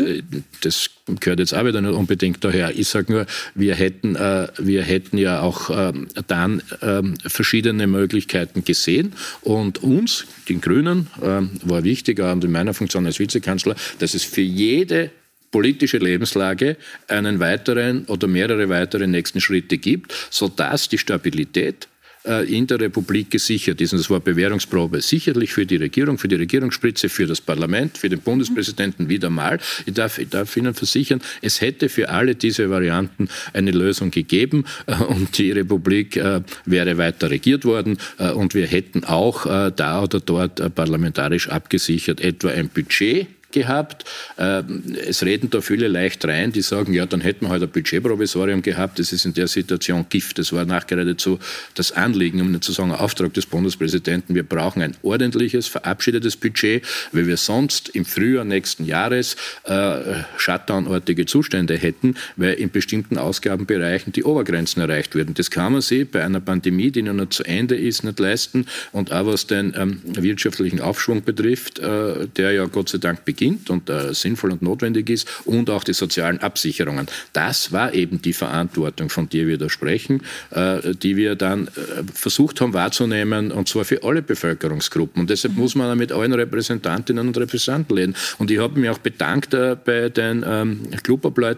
das 0.61 0.89
gehört 1.19 1.39
jetzt 1.39 1.53
auch 1.53 1.65
wieder 1.65 1.81
nicht 1.81 1.93
unbedingt 1.93 2.43
daher. 2.43 2.77
Ich 2.77 2.87
sage 2.87 3.11
nur, 3.11 3.25
wir 3.55 3.75
hätten, 3.75 4.15
äh, 4.15 4.47
wir 4.57 4.83
hätten 4.83 5.17
ja 5.17 5.41
auch 5.41 5.69
ähm, 5.69 6.07
dann 6.27 6.61
ähm, 6.81 7.15
verschiedene 7.25 7.87
Möglichkeiten 7.87 8.63
gesehen 8.63 9.13
und 9.41 9.83
uns, 9.83 10.25
den 10.49 10.61
Grünen, 10.61 11.07
ähm, 11.21 11.51
war 11.63 11.83
wichtig, 11.83 12.19
auch 12.19 12.31
in 12.31 12.51
meiner 12.51 12.73
Funktion 12.73 13.05
als 13.05 13.19
Vizekanzler, 13.19 13.75
dass 13.99 14.13
es 14.13 14.23
für 14.23 14.41
jede 14.41 15.11
politische 15.51 15.97
Lebenslage 15.97 16.77
einen 17.07 17.39
weiteren 17.39 18.05
oder 18.05 18.27
mehrere 18.27 18.69
weitere 18.69 19.05
nächsten 19.05 19.41
Schritte 19.41 19.77
gibt, 19.77 20.13
sodass 20.29 20.89
die 20.89 20.97
Stabilität 20.97 21.85
äh, 21.85 21.90
in 22.23 22.67
der 22.67 22.79
Republik 22.79 23.31
gesichert 23.31 23.81
ist. 23.81 23.93
Und 23.93 23.99
das 23.99 24.09
war 24.09 24.19
Bewährungsprobe. 24.19 25.01
Sicherlich 25.01 25.53
für 25.53 25.65
die 25.65 25.77
Regierung, 25.77 26.17
für 26.17 26.27
die 26.27 26.35
Regierungsspitze, 26.35 27.09
für 27.09 27.25
das 27.25 27.41
Parlament, 27.41 27.97
für 27.97 28.09
den 28.09 28.19
Bundespräsidenten 28.19 29.09
wieder 29.09 29.29
mal. 29.29 29.59
Ich 29.85 29.93
darf, 29.93 30.19
ich 30.19 30.29
darf 30.29 30.55
Ihnen 30.55 30.73
versichern, 30.73 31.21
es 31.41 31.61
hätte 31.61 31.89
für 31.89 32.09
alle 32.09 32.35
diese 32.35 32.69
Varianten 32.69 33.27
eine 33.53 33.71
Lösung 33.71 34.11
gegeben 34.11 34.65
äh, 34.85 34.95
und 35.03 35.37
die 35.37 35.51
Republik 35.51 36.15
äh, 36.17 36.41
wäre 36.65 36.97
weiter 36.97 37.29
regiert 37.29 37.65
worden 37.65 37.97
und 38.35 38.53
wir 38.53 38.67
hätten 38.67 39.03
auch 39.03 39.45
da 39.71 40.03
oder 40.03 40.19
dort 40.19 40.75
parlamentarisch 40.75 41.49
abgesichert 41.49 42.21
etwa 42.21 42.49
ein 42.49 42.69
Budget 42.69 43.27
gehabt. 43.51 44.05
Ähm, 44.38 44.84
es 45.08 45.24
reden 45.24 45.50
da 45.50 45.62
viele 45.62 45.88
leicht 45.88 46.25
rein, 46.25 46.51
die 46.51 46.62
sagen, 46.62 46.93
ja, 46.93 47.05
dann 47.05 47.22
hätten 47.22 47.46
wir 47.46 47.50
halt 47.50 47.63
ein 47.63 47.70
Budgetprovisorium 47.70 48.62
gehabt. 48.62 49.00
Das 49.00 49.13
ist 49.13 49.25
in 49.25 49.34
der 49.34 49.48
Situation 49.48 50.05
Gift. 50.10 50.39
Das 50.39 50.53
war 50.53 50.65
nachgeradezu 50.65 51.39
das 51.75 51.91
Anliegen, 51.91 52.41
um 52.41 52.51
nicht 52.51 52.63
zu 52.63 52.72
sagen, 52.72 52.91
Auftrag 52.91 53.34
des 53.34 53.46
Bundespräsidenten. 53.46 54.36
Wir 54.36 54.43
brauchen 54.43 54.81
ein 54.81 54.96
ordentliches, 55.03 55.67
verabschiedetes 55.67 56.38
Budget, 56.38 56.86
weil 57.12 57.27
wir 57.27 57.38
sonst 57.38 57.89
im 57.89 58.05
Frühjahr 58.05 58.46
nächsten 58.46 58.86
Jahres 58.86 59.36
äh, 59.63 60.24
Shutdown-artige 60.38 61.25
Zustände 61.25 61.75
hätten, 61.75 62.15
weil 62.36 62.53
in 62.53 62.70
bestimmten 62.70 63.17
Ausgabenbereichen 63.17 64.13
die 64.13 64.24
Obergrenzen 64.24 64.81
erreicht 64.81 65.15
würden. 65.15 65.34
Das 65.34 65.51
kann 65.51 65.74
man 65.74 65.81
sich 65.81 66.10
bei 66.10 66.24
einer 66.24 66.39
Pandemie, 66.39 66.91
die 66.91 67.01
noch 67.01 67.13
nicht 67.13 67.34
zu 67.34 67.43
Ende 67.43 67.75
ist, 67.75 68.03
nicht 68.03 68.20
leisten. 68.20 68.65
Und 68.91 69.12
auch 69.12 69.25
was 69.25 69.48
den 69.48 69.74
ähm, 69.77 70.01
wirtschaftlichen 70.05 70.79
Aufschwung 70.79 71.24
betrifft, 71.24 71.79
äh, 71.79 72.27
der 72.36 72.51
ja 72.51 72.65
Gott 72.65 72.89
sei 72.89 72.98
Dank 72.98 73.25
beginnt, 73.25 73.40
beginnt 73.41 73.69
und 73.71 73.89
äh, 73.89 74.13
sinnvoll 74.13 74.51
und 74.51 74.62
notwendig 74.62 75.10
ist 75.10 75.27
und 75.45 75.69
auch 75.69 75.83
die 75.83 75.93
sozialen 75.93 76.39
Absicherungen. 76.39 77.07
Das 77.33 77.71
war 77.71 77.93
eben 77.93 78.21
die 78.21 78.33
Verantwortung, 78.33 79.10
von 79.10 79.29
der 79.29 79.48
wir 79.48 79.57
da 79.57 79.67
sprechen, 79.67 80.21
äh, 80.51 80.93
die 80.93 81.17
wir 81.17 81.36
dann 81.36 81.67
äh, 81.67 81.71
versucht 82.13 82.62
haben 82.62 82.74
wahrzunehmen 82.74 83.51
und 83.51 83.67
zwar 83.67 83.83
für 83.83 84.03
alle 84.03 84.21
Bevölkerungsgruppen. 84.21 85.21
Und 85.21 85.29
deshalb 85.31 85.55
muss 85.55 85.74
man 85.74 85.98
mit 85.98 86.12
allen 86.12 86.33
Repräsentantinnen 86.33 87.27
und 87.27 87.38
Repräsentanten 87.38 87.98
reden. 87.98 88.15
Und 88.38 88.51
ich 88.51 88.60
habe 88.60 88.79
mich 88.79 88.89
auch 88.91 89.00
bedankt 89.00 89.55
äh, 89.55 89.75
bei 89.83 90.10
den 90.10 90.45
ähm, 90.48 90.81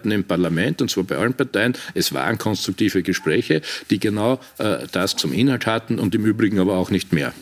im 0.04 0.24
Parlament 0.24 0.82
und 0.82 0.90
zwar 0.90 1.04
bei 1.04 1.18
allen 1.18 1.34
Parteien. 1.34 1.74
Es 1.94 2.14
waren 2.14 2.38
konstruktive 2.38 3.04
Gespräche, 3.04 3.62
die 3.90 4.00
genau 4.00 4.40
äh, 4.58 4.88
das 4.92 5.18
zum 5.18 5.34
Inhalt 5.34 5.66
hatten 5.66 6.00
und 6.00 6.16
im 6.16 6.26
Übrigen 6.26 6.60
aber 6.60 6.78
auch 6.78 6.92
nicht 6.92 7.12
mehr. 7.12 7.34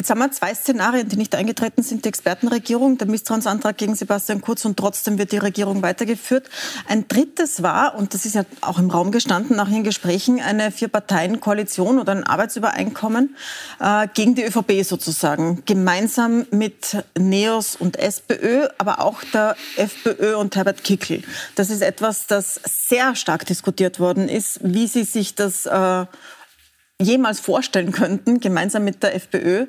Jetzt 0.00 0.10
haben 0.10 0.20
wir 0.20 0.30
zwei 0.30 0.54
Szenarien, 0.54 1.08
die 1.08 1.16
nicht 1.16 1.34
eingetreten 1.34 1.82
sind. 1.82 2.04
Die 2.04 2.08
Expertenregierung, 2.08 2.98
der 2.98 3.08
Misstrauensantrag 3.08 3.76
gegen 3.76 3.96
Sebastian 3.96 4.40
Kurz 4.40 4.64
und 4.64 4.76
trotzdem 4.76 5.18
wird 5.18 5.32
die 5.32 5.38
Regierung 5.38 5.82
weitergeführt. 5.82 6.48
Ein 6.86 7.08
drittes 7.08 7.64
war, 7.64 7.96
und 7.96 8.14
das 8.14 8.24
ist 8.24 8.36
ja 8.36 8.44
auch 8.60 8.78
im 8.78 8.90
Raum 8.90 9.10
gestanden 9.10 9.56
nach 9.56 9.68
den 9.68 9.82
Gesprächen, 9.82 10.40
eine 10.40 10.70
Vier-Parteien-Koalition 10.70 11.98
oder 11.98 12.12
ein 12.12 12.22
Arbeitsübereinkommen 12.22 13.34
äh, 13.80 14.06
gegen 14.14 14.36
die 14.36 14.44
ÖVP 14.44 14.84
sozusagen. 14.84 15.64
Gemeinsam 15.66 16.46
mit 16.52 16.96
NEOS 17.18 17.74
und 17.74 17.96
SPÖ, 17.98 18.68
aber 18.78 19.00
auch 19.00 19.24
der 19.34 19.56
FPÖ 19.74 20.36
und 20.36 20.54
Herbert 20.54 20.84
Kickl. 20.84 21.24
Das 21.56 21.70
ist 21.70 21.82
etwas, 21.82 22.28
das 22.28 22.60
sehr 22.64 23.16
stark 23.16 23.46
diskutiert 23.46 23.98
worden 23.98 24.28
ist, 24.28 24.60
wie 24.62 24.86
Sie 24.86 25.02
sich 25.02 25.34
das 25.34 25.66
äh, 25.66 26.06
jemals 27.02 27.40
vorstellen 27.40 27.90
könnten, 27.90 28.38
gemeinsam 28.38 28.84
mit 28.84 29.02
der 29.02 29.16
FPÖ 29.16 29.66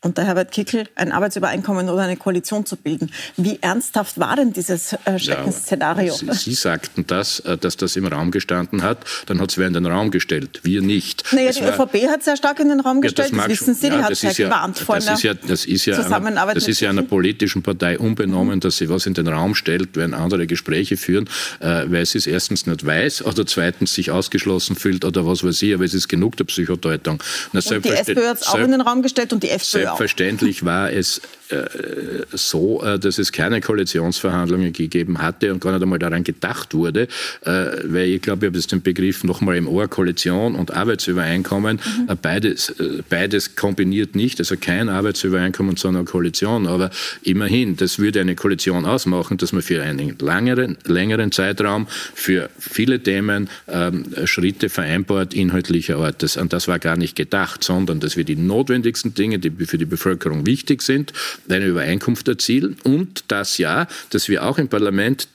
unter 0.00 0.24
Herbert 0.24 0.52
Kickl 0.52 0.84
ein 0.94 1.10
Arbeitsübereinkommen 1.10 1.88
oder 1.88 2.02
eine 2.02 2.16
Koalition 2.16 2.64
zu 2.64 2.76
bilden. 2.76 3.10
Wie 3.36 3.58
ernsthaft 3.60 4.20
war 4.20 4.36
denn 4.36 4.52
dieses 4.52 4.92
äh, 5.04 5.18
Schreckensszenario? 5.18 6.14
Ja, 6.22 6.34
Sie, 6.34 6.50
Sie, 6.50 6.54
sagten 6.54 7.04
das, 7.08 7.40
äh, 7.40 7.58
dass 7.58 7.76
das 7.76 7.96
im 7.96 8.06
Raum 8.06 8.30
gestanden 8.30 8.84
hat. 8.84 8.98
Dann 9.26 9.40
hat 9.40 9.50
es 9.50 9.58
wer 9.58 9.66
in 9.66 9.72
den 9.72 9.86
Raum 9.86 10.12
gestellt. 10.12 10.60
Wir 10.62 10.82
nicht. 10.82 11.24
Naja, 11.32 11.50
die 11.50 11.62
war, 11.62 11.80
ÖVP 11.80 12.08
hat 12.08 12.22
sehr 12.22 12.36
stark 12.36 12.60
in 12.60 12.68
den 12.68 12.78
Raum 12.78 13.00
gestellt. 13.00 13.32
Ja, 13.32 13.38
das, 13.38 13.46
das 13.48 13.60
wissen 13.60 13.74
Sie, 13.74 13.88
ja, 13.88 13.96
die 13.96 14.04
hat 14.04 14.16
sehr 14.16 14.32
ja, 14.32 14.44
gewarnt 14.46 14.78
vor 14.78 14.94
das 14.96 15.08
ist 15.08 15.22
ja, 15.24 15.34
das 15.34 15.64
ist 15.64 15.84
ja 15.84 15.96
Zusammenarbeit. 15.96 16.50
Einer, 16.50 16.54
das 16.54 16.68
ist 16.68 16.78
ja 16.78 16.90
einer 16.90 17.02
politischen 17.02 17.64
Partei 17.64 17.98
unbenommen, 17.98 18.60
dass 18.60 18.76
sie 18.76 18.88
was 18.88 19.04
in 19.06 19.14
den 19.14 19.26
Raum 19.26 19.56
stellt, 19.56 19.96
wenn 19.96 20.14
andere 20.14 20.46
Gespräche 20.46 20.96
führen, 20.96 21.28
äh, 21.58 21.86
weil 21.88 22.06
sie 22.06 22.18
es 22.18 22.28
erstens 22.28 22.66
nicht 22.66 22.86
weiß 22.86 23.22
oder 23.22 23.46
zweitens 23.46 23.94
sich 23.94 24.12
ausgeschlossen 24.12 24.76
fühlt 24.76 25.04
oder 25.04 25.26
was 25.26 25.42
weiß 25.42 25.60
ich. 25.62 25.74
Aber 25.74 25.84
es 25.84 25.94
ist 25.94 26.06
genug 26.06 26.36
der 26.36 26.44
Psychodeutung. 26.44 27.20
Na, 27.52 27.60
und 27.68 27.84
die 27.84 27.90
SPÖ 27.90 28.28
hat 28.28 28.40
es 28.40 28.46
auch 28.46 28.58
in 28.58 28.70
den 28.70 28.80
Raum 28.80 29.02
gestellt 29.02 29.32
und 29.32 29.42
die 29.42 29.50
FPÖ 29.50 29.87
Selbstverständlich 29.96 30.64
war 30.64 30.92
es 30.92 31.20
äh, 31.50 32.26
so, 32.32 32.82
äh, 32.82 32.98
dass 32.98 33.18
es 33.18 33.32
keine 33.32 33.62
Koalitionsverhandlungen 33.62 34.72
gegeben 34.74 35.22
hatte 35.22 35.50
und 35.52 35.60
gar 35.60 35.72
nicht 35.72 35.82
einmal 35.82 35.98
daran 35.98 36.22
gedacht 36.22 36.74
wurde, 36.74 37.08
äh, 37.42 37.64
weil 37.84 38.08
ich 38.08 38.20
glaube, 38.20 38.44
ich 38.44 38.50
habe 38.50 38.58
jetzt 38.58 38.70
den 38.70 38.82
Begriff 38.82 39.24
nochmal 39.24 39.56
im 39.56 39.66
Ohr, 39.66 39.88
Koalition 39.88 40.54
und 40.54 40.74
Arbeitsübereinkommen, 40.74 41.76
mhm. 41.76 42.18
beides, 42.20 42.74
beides 43.08 43.56
kombiniert 43.56 44.14
nicht, 44.14 44.38
also 44.40 44.56
kein 44.60 44.90
Arbeitsübereinkommen, 44.90 45.76
sondern 45.76 46.04
Koalition, 46.04 46.66
aber 46.66 46.90
immerhin, 47.22 47.76
das 47.76 47.98
würde 47.98 48.20
eine 48.20 48.34
Koalition 48.34 48.84
ausmachen, 48.84 49.38
dass 49.38 49.52
man 49.52 49.62
für 49.62 49.82
einen 49.82 50.16
längeren, 50.18 50.76
längeren 50.84 51.32
Zeitraum 51.32 51.86
für 52.14 52.50
viele 52.58 53.00
Themen 53.00 53.48
ähm, 53.68 54.04
Schritte 54.24 54.68
vereinbart, 54.68 55.32
inhaltlicher 55.32 55.96
Art. 55.96 56.22
Das, 56.22 56.36
und 56.36 56.52
das 56.52 56.68
war 56.68 56.78
gar 56.78 56.96
nicht 56.98 57.16
gedacht, 57.16 57.64
sondern 57.64 58.00
dass 58.00 58.18
wir 58.18 58.24
die 58.24 58.36
notwendigsten 58.36 59.14
Dinge, 59.14 59.38
die 59.38 59.50
für 59.64 59.77
die 59.78 59.86
Bevölkerung 59.86 60.46
wichtig 60.46 60.82
sind, 60.82 61.12
eine 61.48 61.66
Übereinkunft 61.66 62.28
erzielen 62.28 62.76
und 62.84 63.24
das 63.28 63.58
ja, 63.58 63.88
dass 64.10 64.28
wir 64.28 64.44
auch 64.44 64.58
im 64.58 64.68
Parlament, 64.68 65.28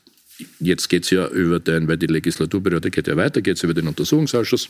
jetzt 0.59 0.89
geht 0.89 1.03
es 1.03 1.09
ja 1.09 1.27
über 1.27 1.59
den, 1.59 1.87
weil 1.87 1.97
die 1.97 2.07
Legislaturperiode 2.07 2.91
geht 2.91 3.07
ja 3.07 3.15
weiter, 3.15 3.41
geht 3.41 3.57
es 3.57 3.63
über 3.63 3.73
den 3.73 3.87
Untersuchungsausschuss, 3.87 4.69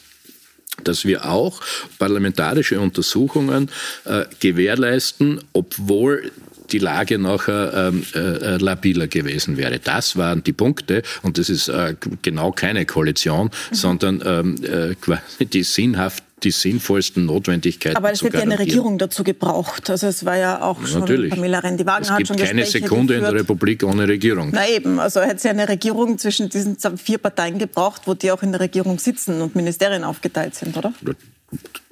dass 0.84 1.06
wir 1.06 1.26
auch 1.26 1.62
parlamentarische 2.00 2.80
Untersuchungen 2.80 3.70
äh, 4.06 4.26
gewährleisten, 4.40 5.40
obwohl 5.54 6.32
die 6.72 6.80
Lage 6.80 7.20
nachher 7.20 7.92
ähm, 7.94 8.04
äh, 8.16 8.58
labiler 8.58 9.08
gewesen 9.08 9.58
wäre. 9.58 9.80
Das 9.80 10.18
waren 10.18 10.44
die 10.44 10.54
Punkte 10.54 11.04
und 11.22 11.38
das 11.38 11.50
ist 11.50 11.68
äh, 11.68 11.96
genau 12.22 12.52
keine 12.52 12.86
Koalition, 12.86 13.48
mhm. 13.48 13.76
sondern 13.76 14.24
ähm, 14.26 14.56
äh, 14.64 14.96
quasi 14.96 15.46
die 15.46 15.64
sinnhaft 15.64 16.24
die 16.44 16.52
sinnvollsten 16.52 17.26
Notwendigkeiten 17.26 17.98
Aber 17.98 18.12
es 18.12 18.24
wird 18.24 18.34
ja 18.34 18.42
eine 18.42 18.60
Regierung 18.60 18.98
dazu 18.98 19.24
gebraucht. 19.24 19.90
Also 19.90 20.08
es 20.08 20.26
war 20.26 20.38
ja 20.38 20.62
auch 20.62 20.86
schon 20.86 21.02
Natürlich. 21.02 21.32
Pamela 21.32 21.60
Rendi-Wagner 21.60 22.10
hat 22.10 22.28
schon 22.28 22.38
keine 22.38 22.66
Sekunde 22.66 23.14
geführt. 23.14 23.30
in 23.30 23.36
der 23.36 23.42
Republik 23.42 23.84
ohne 23.84 24.08
Regierung. 24.08 24.50
Na 24.54 24.68
eben, 24.68 25.00
also 25.00 25.22
hätte 25.22 25.36
es 25.36 25.44
ja 25.44 25.52
eine 25.52 25.68
Regierung 25.68 26.18
zwischen 26.18 26.50
diesen 26.50 26.78
vier 26.98 27.18
Parteien 27.18 27.60
gebraucht, 27.60 28.04
wo 28.06 28.14
die 28.14 28.32
auch 28.32 28.44
in 28.44 28.52
der 28.52 28.62
Regierung 28.62 29.00
sitzen 29.00 29.42
und 29.42 29.56
Ministerien 29.56 30.04
aufgeteilt 30.04 30.56
sind, 30.56 30.76
oder? 30.78 30.94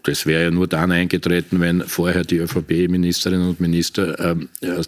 Das 0.03 0.25
wäre 0.25 0.43
ja 0.43 0.51
nur 0.51 0.67
dann 0.67 0.91
eingetreten, 0.91 1.59
wenn 1.59 1.81
vorher 1.81 2.23
die 2.23 2.37
ÖVP-Ministerinnen 2.37 3.47
und 3.47 3.59
Minister 3.59 4.35
äh, 4.35 4.35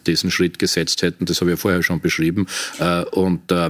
diesen 0.05 0.31
Schritt 0.31 0.59
gesetzt 0.59 1.01
hätten. 1.01 1.25
Das 1.25 1.41
habe 1.41 1.51
ich 1.51 1.57
ja 1.57 1.61
vorher 1.61 1.83
schon 1.83 1.99
beschrieben. 1.99 2.47
Äh, 2.79 3.03
und 3.05 3.51
äh, 3.51 3.69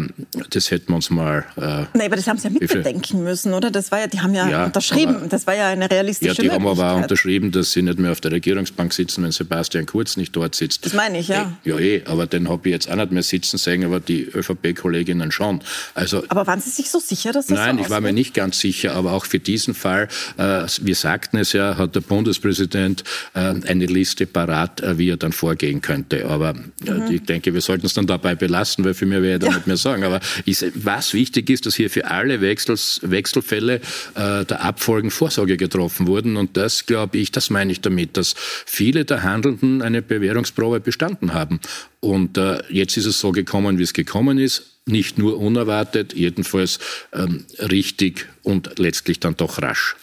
das 0.50 0.72
hätten 0.72 0.90
wir 0.90 0.96
uns 0.96 1.10
mal. 1.10 1.46
Äh, 1.58 1.62
Nein, 1.62 2.06
aber 2.06 2.16
das 2.16 2.28
haben 2.28 2.38
Sie 2.38 2.48
ja 2.48 2.54
mitbedenken 2.54 3.24
müssen, 3.24 3.54
oder? 3.54 3.72
Das 3.72 3.92
war 3.92 4.00
ja, 4.00 4.08
die 4.08 4.22
haben 4.22 4.34
ja, 4.34 4.50
ja 4.50 4.66
unterschrieben. 4.66 5.16
Aber, 5.16 5.28
das 5.28 5.48
war 5.48 5.56
ja 5.56 5.70
eine 5.70 5.90
realistische 5.90 6.34
Ja, 6.34 6.42
die 6.42 6.52
haben 6.52 6.68
aber 6.68 6.94
auch 6.94 7.02
unterschrieben, 7.02 7.52
dass 7.52 7.72
sie 7.72 7.82
nicht 7.82 8.00
mehr 8.00 8.12
auf 8.12 8.22
der 8.22 8.32
Regierungsbank 8.32 8.94
sitzen, 8.94 9.24
wenn 9.24 9.32
Sebastian 9.32 9.86
Kurz 9.86 10.18
nicht 10.18 10.36
dort 10.36 10.56
sitzt. 10.56 10.86
Das 10.86 10.94
meine 10.94 11.20
ich, 11.20 11.28
ja. 11.28 11.58
Ja, 11.64 11.78
eh, 11.78 12.04
aber 12.06 12.28
den 12.28 12.50
habe 12.50 12.70
ich 12.70 12.74
jetzt 12.74 12.90
auch 12.90 12.96
nicht 12.96 13.12
mehr 13.12 13.24
sitzen 13.24 13.58
sehen, 13.58 13.84
aber 13.84 14.00
die 14.00 14.24
ÖVP-Kolleginnen 14.24 15.32
schon. 15.32 15.62
Also, 15.94 16.24
aber 16.30 16.48
waren 16.48 16.62
Sie 16.62 16.70
sich 16.70 16.90
so 16.90 17.00
sicher, 17.00 17.32
dass 17.32 17.48
das 17.48 17.58
Nein, 17.58 17.78
so 17.78 17.84
ich 17.84 17.90
war 17.90 18.02
mir 18.02 18.14
nicht 18.14 18.34
ganz 18.34 18.60
sicher, 18.60 18.94
aber 18.94 19.14
auch 19.14 19.26
für 19.26 19.40
diesen 19.40 19.74
Fall, 19.74 20.08
äh, 20.38 20.66
wir 20.82 20.96
sagten 21.34 21.58
ja, 21.58 21.78
hat 21.78 21.96
der 21.96 22.02
Bundespräsident 22.02 23.04
äh, 23.34 23.40
eine 23.40 23.86
Liste 23.86 24.26
parat, 24.26 24.82
äh, 24.82 24.98
wie 24.98 25.10
er 25.10 25.18
dann 25.18 25.32
vorgehen 25.32 25.82
könnte. 25.82 26.26
Aber 26.26 26.54
äh, 26.86 26.92
mhm. 26.92 27.12
ich 27.12 27.24
denke, 27.24 27.54
wir 27.54 27.62
sollten 27.62 27.86
es 27.86 27.94
dann 27.94 28.08
dabei 28.08 28.36
belassen, 28.36 28.86
weil 28.86 28.94
für 28.94 29.06
mich 29.06 29.22
werde 29.22 29.46
ich 29.46 29.52
ja. 29.52 29.58
nicht 29.58 29.68
mehr 29.68 29.78
sagen. 29.78 30.04
Aber 30.04 30.20
ist, 30.46 30.66
was 30.76 31.14
wichtig 31.14 31.50
ist, 31.50 31.66
dass 31.66 31.76
hier 31.76 31.90
für 31.90 32.10
alle 32.10 32.42
Wechsels, 32.42 33.00
Wechselfälle 33.04 33.82
äh, 34.16 34.46
der 34.46 34.64
Abfolgen 34.64 35.12
Vorsorge 35.12 35.58
getroffen 35.58 36.08
wurden. 36.08 36.38
Und 36.38 36.58
das, 36.58 36.86
glaube 36.86 37.18
ich, 37.18 37.32
das 37.32 37.50
meine 37.50 37.72
ich 37.72 37.82
damit, 37.82 38.18
dass 38.18 38.36
viele 38.38 39.06
der 39.06 39.24
Handelnden 39.24 39.82
eine 39.82 40.02
Bewährungsprobe 40.02 40.80
bestanden 40.80 41.34
haben. 41.34 41.60
Und 42.00 42.38
äh, 42.38 42.62
jetzt 42.70 42.98
ist 42.98 43.06
es 43.06 43.20
so 43.20 43.32
gekommen, 43.32 43.78
wie 43.78 43.84
es 43.84 43.94
gekommen 43.94 44.38
ist 44.38 44.73
nicht 44.86 45.18
nur 45.18 45.40
unerwartet, 45.40 46.14
jedenfalls 46.14 46.80
ähm, 47.14 47.46
richtig 47.58 48.28
und 48.44 48.80
letztlich 48.80 49.20
dann 49.20 49.38
doch 49.38 49.62
rasch. 49.62 49.96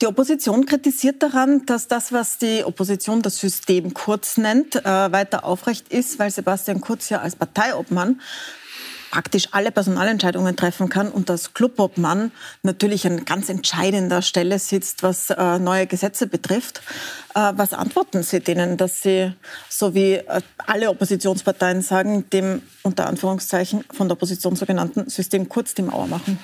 Die 0.00 0.06
Opposition 0.06 0.64
kritisiert 0.64 1.22
daran, 1.22 1.66
dass 1.66 1.86
das, 1.88 2.12
was 2.12 2.38
die 2.38 2.64
Opposition 2.64 3.22
das 3.22 3.38
System 3.38 3.92
Kurz 3.94 4.38
nennt, 4.38 4.76
äh, 4.76 5.12
weiter 5.12 5.44
aufrecht 5.44 5.88
ist, 5.88 6.18
weil 6.18 6.30
Sebastian 6.30 6.80
Kurz 6.80 7.10
ja 7.10 7.20
als 7.20 7.36
Parteiobmann 7.36 8.20
praktisch 9.12 9.48
alle 9.52 9.70
Personalentscheidungen 9.70 10.56
treffen 10.56 10.88
kann 10.88 11.10
und 11.10 11.28
dass 11.28 11.52
Clubobmann 11.52 12.32
natürlich 12.62 13.06
an 13.06 13.26
ganz 13.26 13.50
entscheidender 13.50 14.22
Stelle 14.22 14.58
sitzt, 14.58 15.02
was 15.02 15.28
äh, 15.28 15.58
neue 15.58 15.86
Gesetze 15.86 16.26
betrifft. 16.26 16.80
Äh, 17.34 17.52
was 17.54 17.74
antworten 17.74 18.22
Sie 18.22 18.40
denen, 18.40 18.78
dass 18.78 19.02
Sie, 19.02 19.34
so 19.68 19.94
wie 19.94 20.14
äh, 20.14 20.40
alle 20.56 20.88
Oppositionsparteien 20.88 21.82
sagen, 21.82 22.30
dem 22.30 22.62
unter 22.82 23.06
Anführungszeichen 23.06 23.84
von 23.92 24.08
der 24.08 24.16
Opposition 24.16 24.56
sogenannten 24.56 25.08
System 25.10 25.46
kurz 25.46 25.74
die 25.74 25.82
Mauer 25.82 26.06
machen? 26.06 26.38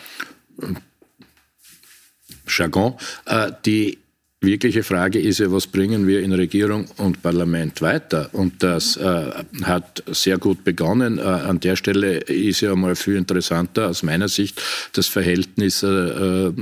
Jargon. 2.46 2.96
Äh, 3.24 3.52
die 3.64 3.98
wirkliche 4.40 4.84
Frage 4.84 5.18
ist 5.18 5.40
ja, 5.40 5.50
was 5.50 5.66
bringen 5.66 6.06
wir 6.06 6.20
in 6.20 6.32
Regierung 6.32 6.86
und 6.98 7.22
Parlament 7.22 7.82
weiter? 7.82 8.30
Und 8.32 8.62
das 8.62 8.96
äh, 8.96 9.30
hat 9.62 10.04
sehr 10.06 10.38
gut 10.38 10.62
begonnen. 10.62 11.18
Äh, 11.18 11.22
an 11.22 11.58
der 11.58 11.74
Stelle 11.74 12.18
ist 12.18 12.60
ja 12.60 12.74
mal 12.76 12.94
viel 12.94 13.16
interessanter 13.16 13.88
aus 13.88 14.04
meiner 14.04 14.28
Sicht 14.28 14.62
das 14.92 15.08
Verhältnis 15.08 15.82
äh, 15.82 15.88
äh 15.88 16.52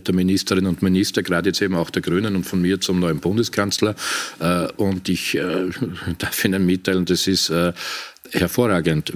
der 0.00 0.14
Ministerinnen 0.14 0.68
und 0.68 0.82
Minister, 0.82 1.22
gerade 1.22 1.50
jetzt 1.50 1.62
eben 1.62 1.76
auch 1.76 1.90
der 1.90 2.02
Grünen 2.02 2.34
und 2.34 2.44
von 2.44 2.60
mir 2.60 2.80
zum 2.80 2.98
neuen 2.98 3.20
Bundeskanzler. 3.20 3.94
Äh, 4.40 4.66
und 4.76 5.08
ich 5.08 5.36
äh, 5.36 5.70
darf 6.18 6.44
Ihnen 6.44 6.66
mitteilen, 6.66 7.04
das 7.04 7.26
ist 7.26 7.52
hervorragend. 8.32 9.12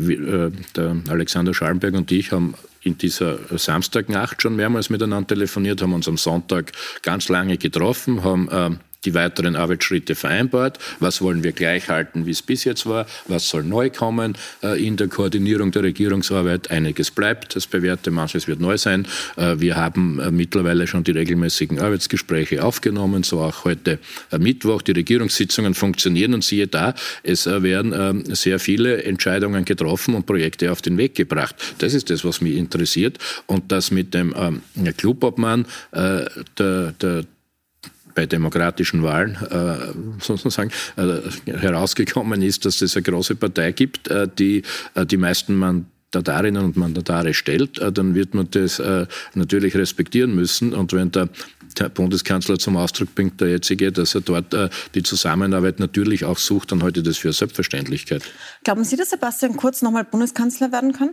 Der 0.76 0.96
Alexander 1.08 1.54
Schallenberg 1.54 1.94
und 1.94 2.10
ich 2.10 2.32
haben 2.32 2.54
in 2.84 2.98
dieser 2.98 3.38
Samstagnacht 3.56 4.42
schon 4.42 4.56
mehrmals 4.56 4.90
miteinander 4.90 5.28
telefoniert, 5.28 5.82
haben 5.82 5.94
uns 5.94 6.08
am 6.08 6.16
Sonntag 6.16 6.72
ganz 7.02 7.28
lange 7.28 7.56
getroffen, 7.56 8.22
haben 8.22 8.48
äh, 8.48 8.70
die 9.04 9.14
weiteren 9.14 9.56
Arbeitsschritte 9.56 10.14
vereinbart. 10.14 10.78
Was 11.00 11.20
wollen 11.20 11.42
wir 11.42 11.52
gleich 11.52 11.88
halten, 11.88 12.26
wie 12.26 12.30
es 12.30 12.42
bis 12.42 12.64
jetzt 12.64 12.86
war? 12.86 13.06
Was 13.28 13.48
soll 13.48 13.64
neu 13.64 13.90
kommen 13.90 14.36
äh, 14.62 14.84
in 14.84 14.96
der 14.96 15.08
Koordinierung 15.08 15.70
der 15.70 15.82
Regierungsarbeit? 15.82 16.70
Einiges 16.70 17.10
bleibt, 17.10 17.56
das 17.56 17.66
bewährte, 17.66 18.10
manches 18.10 18.48
wird 18.48 18.60
neu 18.60 18.78
sein. 18.78 19.06
Äh, 19.36 19.56
wir 19.58 19.76
haben 19.76 20.18
äh, 20.20 20.30
mittlerweile 20.30 20.86
schon 20.86 21.04
die 21.04 21.12
regelmäßigen 21.12 21.80
Arbeitsgespräche 21.80 22.64
aufgenommen, 22.64 23.22
so 23.22 23.40
auch 23.40 23.64
heute 23.64 23.98
Mittwoch. 24.38 24.82
Die 24.82 24.92
Regierungssitzungen 24.92 25.74
funktionieren 25.74 26.34
und 26.34 26.44
siehe 26.44 26.66
da, 26.66 26.94
es 27.22 27.46
werden 27.46 28.24
sehr 28.34 28.58
viele 28.58 29.02
Entscheidungen 29.04 29.64
getroffen 29.64 30.14
und 30.14 30.26
Projekte 30.26 30.72
auf 30.72 30.82
den 30.82 30.96
Weg 30.98 31.14
gebracht. 31.14 31.56
Das 31.78 31.94
ist 31.94 32.10
das, 32.10 32.24
was 32.24 32.40
mich 32.40 32.56
interessiert. 32.56 33.18
Und 33.46 33.70
das 33.72 33.90
mit 33.90 34.14
dem 34.14 34.34
ähm, 34.36 34.62
Clubobmann, 34.96 35.66
der, 35.92 36.92
der 36.92 37.24
bei 38.14 38.26
demokratischen 38.26 39.02
Wahlen 39.02 39.36
äh, 39.50 40.22
sozusagen 40.22 40.70
äh, 40.96 41.20
herausgekommen 41.52 42.42
ist, 42.42 42.64
dass 42.64 42.80
es 42.80 42.96
eine 42.96 43.02
große 43.02 43.34
Partei 43.36 43.72
gibt, 43.72 44.08
äh, 44.08 44.28
die 44.38 44.62
äh, 44.94 45.04
die 45.06 45.16
meisten 45.16 45.56
Mandatarinnen 45.56 46.64
und 46.64 46.76
Mandatare 46.76 47.34
stellt, 47.34 47.78
äh, 47.78 47.92
dann 47.92 48.14
wird 48.14 48.34
man 48.34 48.48
das 48.50 48.78
äh, 48.78 49.06
natürlich 49.34 49.74
respektieren 49.74 50.34
müssen. 50.34 50.72
Und 50.72 50.92
wenn 50.92 51.10
der, 51.10 51.28
der 51.78 51.88
Bundeskanzler 51.88 52.58
zum 52.58 52.76
Ausdruck 52.76 53.14
bringt, 53.14 53.40
der 53.40 53.48
jetzige, 53.48 53.90
dass 53.92 54.14
er 54.14 54.20
dort 54.20 54.54
die 54.94 55.02
Zusammenarbeit 55.02 55.80
natürlich 55.80 56.24
auch 56.24 56.38
sucht, 56.38 56.72
dann 56.72 56.82
halte 56.82 57.00
ich 57.00 57.06
das 57.06 57.18
für 57.18 57.32
Selbstverständlichkeit. 57.32 58.22
Glauben 58.62 58.84
Sie, 58.84 58.96
dass 58.96 59.10
Sebastian 59.10 59.56
Kurz 59.56 59.82
nochmal 59.82 60.04
Bundeskanzler 60.04 60.70
werden 60.70 60.92
kann? 60.92 61.10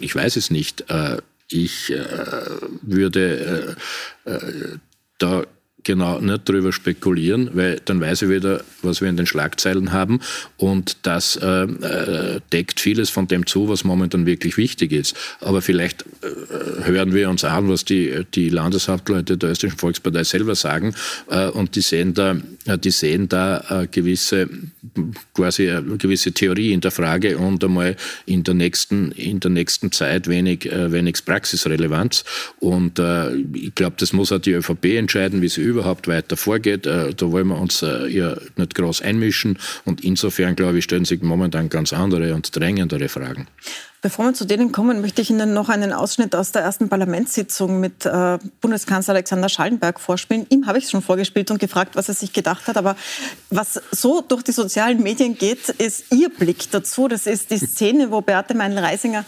Ich 0.00 0.14
weiß 0.14 0.36
es 0.36 0.50
nicht. 0.50 0.84
Ich 1.48 1.92
würde 2.82 3.76
da 5.22 5.44
genau 5.84 6.20
nicht 6.20 6.48
drüber 6.48 6.72
spekulieren, 6.72 7.50
weil 7.54 7.80
dann 7.84 8.00
weiß 8.00 8.22
ich 8.22 8.28
wieder, 8.28 8.62
was 8.82 9.00
wir 9.00 9.08
in 9.08 9.16
den 9.16 9.26
Schlagzeilen 9.26 9.92
haben 9.92 10.20
und 10.56 10.98
das 11.02 11.36
äh, 11.36 11.64
äh, 11.64 12.40
deckt 12.52 12.80
vieles 12.80 13.10
von 13.10 13.28
dem 13.28 13.46
zu, 13.46 13.68
was 13.68 13.84
momentan 13.84 14.26
wirklich 14.26 14.56
wichtig 14.56 14.92
ist. 14.92 15.16
Aber 15.40 15.62
vielleicht 15.62 16.02
äh, 16.22 16.84
hören 16.84 17.14
wir 17.14 17.30
uns 17.30 17.44
an, 17.44 17.68
was 17.68 17.84
die, 17.84 18.24
die 18.34 18.48
Landeshauptleute 18.48 19.36
der 19.36 19.50
Österreichischen 19.50 19.78
Volkspartei 19.78 20.24
selber 20.24 20.54
sagen 20.54 20.94
äh, 21.28 21.46
und 21.48 21.76
die 21.76 21.80
sehen 21.80 22.14
da, 22.14 22.36
äh, 22.66 22.78
die 22.78 22.90
sehen 22.90 23.28
da 23.28 23.82
äh, 23.82 23.86
gewisse 23.86 24.48
quasi 25.32 25.70
eine 25.70 25.96
gewisse 25.96 26.32
Theorie 26.32 26.72
in 26.72 26.80
der 26.80 26.90
Frage 26.90 27.38
und 27.38 27.64
einmal 27.64 27.96
in 28.26 28.44
der 28.44 28.54
nächsten, 28.54 29.12
in 29.12 29.40
der 29.40 29.50
nächsten 29.50 29.90
Zeit 29.90 30.28
wenig, 30.28 30.68
wenig 30.70 31.24
Praxisrelevanz. 31.24 32.24
Und 32.60 33.00
ich 33.54 33.74
glaube, 33.74 33.96
das 33.98 34.12
muss 34.12 34.32
auch 34.32 34.38
die 34.38 34.52
ÖVP 34.52 34.96
entscheiden, 34.96 35.40
wie 35.40 35.48
sie 35.48 35.62
überhaupt 35.72 36.08
weiter 36.08 36.36
vorgeht. 36.36 36.86
Äh, 36.86 37.14
da 37.14 37.32
wollen 37.32 37.48
wir 37.48 37.58
uns 37.58 37.82
äh, 37.82 38.06
ja 38.08 38.36
nicht 38.56 38.74
groß 38.74 39.02
einmischen. 39.02 39.58
Und 39.84 40.04
insofern, 40.04 40.54
glaube 40.56 40.78
ich, 40.78 40.84
stellen 40.84 41.04
sich 41.04 41.22
momentan 41.22 41.68
ganz 41.68 41.92
andere 41.92 42.34
und 42.34 42.54
drängendere 42.54 43.08
Fragen. 43.08 43.48
Bevor 44.02 44.24
wir 44.24 44.34
zu 44.34 44.44
denen 44.44 44.72
kommen, 44.72 45.00
möchte 45.00 45.22
ich 45.22 45.30
Ihnen 45.30 45.54
noch 45.54 45.68
einen 45.68 45.92
Ausschnitt 45.92 46.34
aus 46.34 46.50
der 46.50 46.62
ersten 46.62 46.88
Parlamentssitzung 46.88 47.78
mit 47.78 48.04
äh, 48.04 48.38
Bundeskanzler 48.60 49.14
Alexander 49.14 49.48
Schallenberg 49.48 50.00
vorspielen. 50.00 50.44
Ihm 50.48 50.66
habe 50.66 50.78
ich 50.78 50.84
es 50.84 50.90
schon 50.90 51.02
vorgespielt 51.02 51.52
und 51.52 51.60
gefragt, 51.60 51.94
was 51.94 52.08
er 52.08 52.14
sich 52.14 52.32
gedacht 52.32 52.66
hat. 52.66 52.76
Aber 52.76 52.96
was 53.50 53.80
so 53.92 54.20
durch 54.20 54.42
die 54.42 54.50
sozialen 54.50 55.02
Medien 55.04 55.38
geht, 55.38 55.68
ist 55.68 56.12
Ihr 56.12 56.30
Blick 56.30 56.68
dazu. 56.72 57.06
Das 57.06 57.26
ist 57.26 57.52
die 57.52 57.58
Szene, 57.58 58.10
wo 58.10 58.20
Beate 58.22 58.54
Meinl-Reisinger 58.54 59.24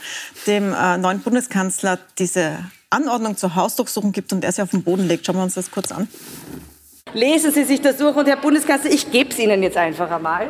dem 0.48 0.70
neuen 0.70 1.20
Bundeskanzler 1.20 2.00
diese 2.18 2.59
Anordnung 2.94 3.37
zur 3.37 3.54
Hausdurchsuchung 3.54 4.12
gibt 4.12 4.33
und 4.33 4.44
er 4.44 4.52
sie 4.52 4.62
auf 4.62 4.70
den 4.70 4.83
Boden 4.83 5.07
legt. 5.07 5.26
Schauen 5.26 5.37
wir 5.37 5.42
uns 5.42 5.54
das 5.54 5.70
kurz 5.70 5.92
an. 5.92 6.09
Lesen 7.12 7.52
Sie 7.52 7.64
sich 7.64 7.80
das 7.80 7.96
durch 7.98 8.16
und 8.16 8.26
Herr 8.26 8.37
Bundeskanzler, 8.37 8.90
ich 8.90 9.11
gebe 9.11 9.30
es 9.30 9.38
Ihnen 9.38 9.62
jetzt 9.62 9.76
einfach 9.76 10.11
einmal. 10.11 10.48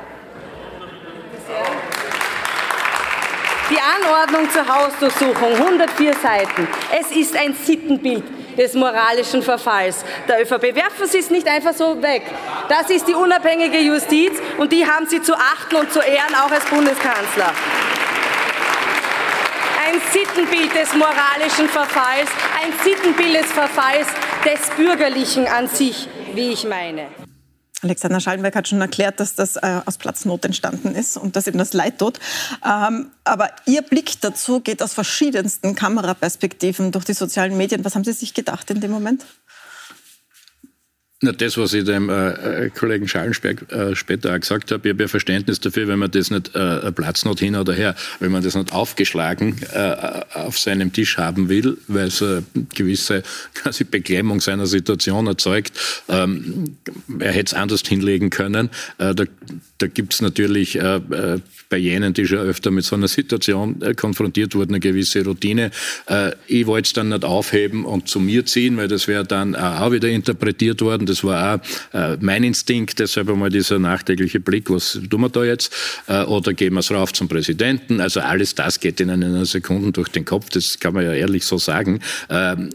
Die 3.71 3.79
Anordnung 3.79 4.51
zur 4.51 4.67
Hausdurchsuchung, 4.67 5.55
104 5.55 6.13
Seiten. 6.23 6.69
Es 6.99 7.17
ist 7.17 7.37
ein 7.37 7.55
Sittenbild 7.55 8.25
des 8.57 8.75
moralischen 8.75 9.43
Verfalls 9.43 10.05
der 10.29 10.43
ÖVP. 10.43 10.75
Werfen 10.75 11.07
Sie 11.09 11.19
es 11.19 11.31
nicht 11.31 11.49
einfach 11.49 11.75
so 11.75 12.01
weg. 12.03 12.23
Das 12.69 12.89
ist 12.91 13.09
die 13.09 13.15
unabhängige 13.15 13.79
Justiz 13.79 14.33
und 14.59 14.73
die 14.73 14.87
haben 14.87 15.07
Sie 15.07 15.21
zu 15.23 15.35
achten 15.35 15.77
und 15.77 15.93
zu 15.93 16.01
ehren, 16.01 16.35
auch 16.35 16.51
als 16.51 16.65
Bundeskanzler 16.67 17.53
ein 19.85 20.01
Sittenbild 20.13 20.75
des 20.75 20.95
moralischen 20.95 21.69
Verfalls, 21.69 22.31
ein 22.63 22.73
Sittenbild 22.83 23.35
des 23.35 23.53
Verfalls 23.53 24.07
des 24.45 24.75
Bürgerlichen 24.77 25.47
an 25.47 25.69
sich, 25.69 26.09
wie 26.35 26.53
ich 26.53 26.65
meine. 26.65 27.09
Alexander 27.83 28.19
Schallenberg 28.19 28.57
hat 28.57 28.67
schon 28.67 28.81
erklärt, 28.81 29.21
dass 29.21 29.35
das 29.35 29.57
äh, 29.57 29.81
aus 29.85 29.99
Platznot 29.99 30.47
entstanden 30.47 30.95
ist 30.95 31.19
und 31.19 31.37
dass 31.37 31.47
ihm 31.47 31.59
das 31.59 31.75
leid 31.75 31.99
tut. 31.99 32.19
Ähm, 32.65 33.11
aber 33.25 33.51
Ihr 33.67 33.83
Blick 33.83 34.21
dazu 34.23 34.61
geht 34.61 34.83
aus 34.83 34.95
verschiedensten 34.95 35.75
Kameraperspektiven 35.75 36.93
durch 36.93 37.05
die 37.05 37.13
sozialen 37.13 37.55
Medien. 37.59 37.85
Was 37.85 37.95
haben 37.95 38.05
Sie 38.05 38.13
sich 38.13 38.33
gedacht 38.33 38.71
in 38.71 38.81
dem 38.81 38.91
Moment? 38.91 39.27
Na, 41.25 41.33
das, 41.33 41.57
was 41.57 41.73
ich 41.73 41.85
dem 41.85 42.11
äh, 42.11 42.67
äh, 42.67 42.71
Kollegen 42.71 43.09
Schallenberg 43.09 43.73
äh, 43.73 43.97
später 43.97 44.35
auch 44.35 44.39
gesagt 44.39 44.71
habe, 44.71 44.87
ich 44.87 44.93
habe 44.93 45.05
ja 45.05 45.09
Verständnis 45.09 45.59
dafür, 45.59 45.89
wenn 45.89 45.99
man 45.99 46.11
das 46.11 46.31
nicht 46.31 46.55
äh, 46.55 46.93
Platznot 46.93 47.41
hin 47.41 47.57
oder 47.57 47.73
her, 47.73 47.95
wenn 48.21 48.31
man 48.31 48.43
das 48.43 48.55
nicht 48.55 48.75
aufgeschlagen 48.75 49.57
äh, 49.73 50.21
auf 50.35 50.59
seinem 50.59 50.93
Tisch 50.93 51.17
haben 51.17 51.49
will, 51.49 51.79
weil 51.89 52.09
es 52.09 52.23
eine 52.23 52.45
gewisse 52.75 53.23
quasi 53.55 53.85
Beklemmung 53.85 54.43
seiner 54.43 54.67
Situation 54.67 55.27
erzeugt. 55.27 55.73
Ähm, 56.11 56.77
er 57.19 57.33
hätte 57.33 57.47
es 57.47 57.55
anders 57.55 57.81
hinlegen 57.81 58.29
können. 58.29 58.69
Äh, 58.99 59.15
da 59.15 59.25
da 59.89 60.03
es 60.11 60.23
natürlich 60.23 60.77
äh, 60.77 60.97
äh, 60.97 61.41
bei 61.69 61.79
jenen, 61.79 62.15
die 62.15 62.27
schon 62.27 62.39
öfter 62.39 62.71
mit 62.71 62.85
so 62.85 62.95
einer 62.95 63.09
Situation 63.09 63.83
äh, 63.83 63.95
konfrontiert 63.95 64.55
wurden, 64.55 64.73
eine 64.73 64.81
gewisse 64.81 65.25
Routine. 65.25 65.71
Äh, 66.07 66.33
ich 66.47 66.67
wollte 66.67 66.87
es 66.87 66.93
dann 66.93 67.09
nicht 67.09 67.25
aufheben 67.25 67.85
und 67.85 68.09
zu 68.09 68.21
mir 68.21 68.47
ziehen, 68.47 68.77
weil 68.77 68.89
das 68.89 69.09
wäre 69.09 69.25
dann 69.25 69.57
auch 69.57 69.91
wieder 69.91 70.09
interpretiert 70.09 70.81
worden. 70.83 71.07
Das 71.07 71.25
war 71.25 71.57
auch 71.57 71.95
äh, 71.99 72.17
mein 72.21 72.45
Instinkt, 72.45 72.99
deshalb 72.99 73.29
einmal 73.29 73.51
dieser 73.51 73.79
nachträgliche 73.79 74.41
Blick, 74.41 74.71
was 74.71 75.01
tun 75.11 75.21
wir 75.21 75.29
da 75.29 75.45
jetzt? 75.45 75.73
Äh, 76.07 76.23
oder 76.25 76.53
gehen 76.53 76.75
wir 76.75 76.81
es 76.81 76.91
rauf 76.91 77.13
zum 77.13 77.29
Präsidenten? 77.29 78.01
Also 78.01 78.21
alles 78.21 78.55
das 78.55 78.81
geht 78.81 79.01
in 79.01 79.11
einer 79.11 79.45
Sekunde 79.45 79.93
durch 79.93 80.09
den 80.09 80.25
Kopf, 80.25 80.51
das 80.51 80.79
kann 80.79 80.95
man 80.95 81.05
ja 81.05 81.13
ehrlich 81.13 81.45
so 81.45 81.59
sagen. 81.59 82.01
Ähm, 82.31 82.71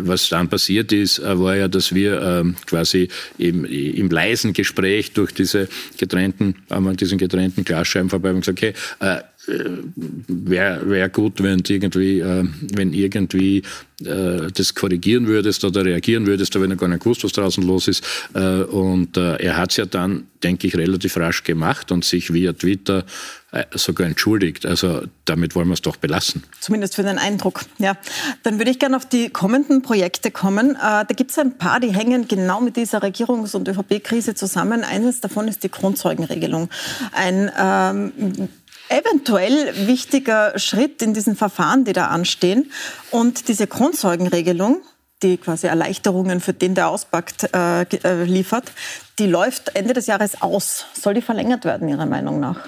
was 0.00 0.28
dann 0.28 0.48
passiert 0.48 0.92
ist, 0.92 1.22
war 1.22 1.56
ja, 1.56 1.68
dass 1.68 1.94
wir 1.94 2.20
ähm, 2.20 2.56
quasi 2.66 3.08
im, 3.38 3.64
im 3.64 4.10
leisen 4.10 4.52
Gespräch 4.52 5.12
durch 5.12 5.32
diese 5.32 5.68
getrennten, 6.02 6.56
haben 6.68 6.84
wir 6.84 6.94
diesen 6.94 7.16
getrennten 7.16 7.62
Glasscheiben 7.62 8.10
vorbei 8.10 8.30
und 8.30 8.40
gesagt, 8.40 8.58
okay, 8.58 8.74
äh, 8.98 9.22
wäre 9.46 10.88
wär 10.88 11.08
gut, 11.08 11.42
wenn 11.42 11.62
irgendwie, 11.66 12.20
äh, 12.20 12.44
wenn 12.74 12.92
irgendwie 12.92 13.62
äh, 14.04 14.50
das 14.54 14.74
korrigieren 14.74 15.26
würdest 15.26 15.64
oder 15.64 15.84
reagieren 15.84 16.26
würdest, 16.26 16.58
wenn 16.60 16.70
er 16.70 16.76
gar 16.76 16.88
nicht 16.88 17.02
gewusst, 17.02 17.24
was 17.24 17.32
draußen 17.32 17.62
los 17.64 17.88
ist. 17.88 18.04
Äh, 18.34 18.62
und 18.62 19.16
äh, 19.16 19.36
er 19.36 19.56
hat 19.56 19.70
es 19.70 19.78
ja 19.78 19.86
dann, 19.86 20.28
denke 20.42 20.66
ich, 20.66 20.76
relativ 20.76 21.16
rasch 21.16 21.42
gemacht 21.42 21.90
und 21.90 22.04
sich 22.04 22.32
via 22.32 22.52
Twitter 22.52 23.04
äh, 23.50 23.64
sogar 23.74 24.06
entschuldigt. 24.06 24.64
Also 24.64 25.02
damit 25.24 25.54
wollen 25.54 25.68
wir 25.68 25.74
es 25.74 25.82
doch 25.82 25.96
belassen. 25.96 26.44
Zumindest 26.60 26.94
für 26.94 27.02
den 27.02 27.18
Eindruck. 27.18 27.62
Ja, 27.78 27.96
dann 28.44 28.58
würde 28.58 28.70
ich 28.70 28.78
gerne 28.78 28.96
auf 28.96 29.06
die 29.06 29.28
kommenden 29.28 29.82
Projekte 29.82 30.30
kommen. 30.30 30.76
Äh, 30.76 30.78
da 30.78 31.14
gibt 31.16 31.32
es 31.32 31.38
ein 31.38 31.58
paar, 31.58 31.80
die 31.80 31.92
hängen 31.92 32.28
genau 32.28 32.60
mit 32.60 32.76
dieser 32.76 33.02
Regierungs- 33.02 33.56
und 33.56 33.68
ÖVP-Krise 33.68 34.34
zusammen. 34.34 34.84
Eines 34.84 35.20
davon 35.20 35.48
ist 35.48 35.64
die 35.64 35.70
Grundzeugenregelung. 35.70 36.70
Ein 37.12 37.50
ähm, 37.58 38.48
eventuell 38.92 39.86
wichtiger 39.86 40.58
Schritt 40.58 41.02
in 41.02 41.14
diesen 41.14 41.36
Verfahren, 41.36 41.84
die 41.84 41.92
da 41.92 42.08
anstehen. 42.08 42.70
Und 43.10 43.48
diese 43.48 43.66
Kronzeugenregelung, 43.66 44.82
die 45.22 45.36
quasi 45.36 45.66
Erleichterungen 45.66 46.40
für 46.40 46.52
den, 46.52 46.74
der 46.74 46.88
auspackt, 46.88 47.54
äh, 47.54 47.82
äh, 47.82 48.24
liefert, 48.24 48.72
die 49.18 49.26
läuft 49.26 49.74
Ende 49.76 49.94
des 49.94 50.06
Jahres 50.06 50.42
aus. 50.42 50.86
Soll 50.92 51.14
die 51.14 51.22
verlängert 51.22 51.64
werden, 51.64 51.88
Ihrer 51.88 52.06
Meinung 52.06 52.40
nach? 52.40 52.58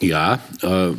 Ja, 0.00 0.38
äh, 0.62 0.92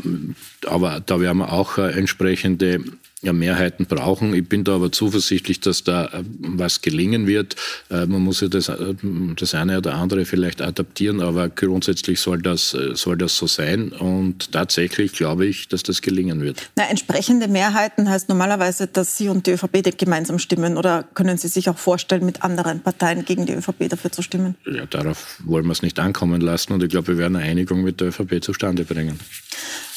aber 0.68 1.00
da 1.00 1.20
werden 1.20 1.38
wir 1.38 1.52
auch 1.52 1.78
äh, 1.78 1.92
entsprechende 1.92 2.84
ja, 3.26 3.34
Mehrheiten 3.34 3.86
brauchen. 3.86 4.34
Ich 4.34 4.48
bin 4.48 4.64
da 4.64 4.76
aber 4.76 4.92
zuversichtlich, 4.92 5.60
dass 5.60 5.84
da 5.84 6.06
äh, 6.06 6.24
was 6.40 6.82
gelingen 6.82 7.28
wird. 7.28 7.56
Äh, 7.90 8.06
man 8.06 8.22
muss 8.22 8.42
ja 8.42 8.48
das, 8.48 8.70
äh, 8.70 8.94
das 9.36 9.56
eine 9.56 9.80
oder 9.80 9.96
andere 9.96 10.26
vielleicht 10.26 10.62
adaptieren, 10.62 11.22
aber 11.22 11.50
grundsätzlich 11.50 12.20
soll 12.20 12.42
das, 12.42 12.76
soll 12.94 13.18
das 13.18 13.36
so 13.36 13.48
sein. 13.48 13.90
Und 13.90 14.52
tatsächlich 14.52 15.14
glaube 15.14 15.46
ich, 15.46 15.68
dass 15.68 15.84
das 15.84 16.02
gelingen 16.02 16.42
wird. 16.42 16.70
Na, 16.76 16.88
entsprechende 16.90 17.48
Mehrheiten 17.48 18.10
heißt 18.10 18.30
normalerweise, 18.30 18.88
dass 18.88 19.18
Sie 19.18 19.30
und 19.30 19.48
die 19.48 19.52
ÖVP 19.52 19.98
gemeinsam 19.98 20.40
stimmen. 20.40 20.78
Oder 20.78 21.04
können 21.14 21.38
Sie 21.38 21.48
sich 21.48 21.70
auch 21.70 21.78
vorstellen, 21.78 22.26
mit 22.26 22.44
anderen 22.44 22.82
Parteien 22.82 23.26
gegen 23.26 23.46
die 23.46 23.54
ÖVP 23.54 23.90
dafür 23.90 24.12
zu 24.12 24.22
stimmen? 24.22 24.56
Ja, 24.66 24.86
darauf 24.86 25.42
wollen 25.44 25.66
wir 25.66 25.72
es 25.72 25.82
nicht 25.82 26.00
ankommen 26.00 26.42
lassen. 26.42 26.74
Und 26.74 26.84
ich 26.84 26.90
glaube, 26.90 27.08
wir 27.08 27.18
werden 27.18 27.36
eine 27.36 27.46
Einigung 27.46 27.84
mit 27.84 28.02
der 28.02 28.10
ÖVP 28.10 28.44
zustande 28.44 28.84
bringen. 28.84 29.20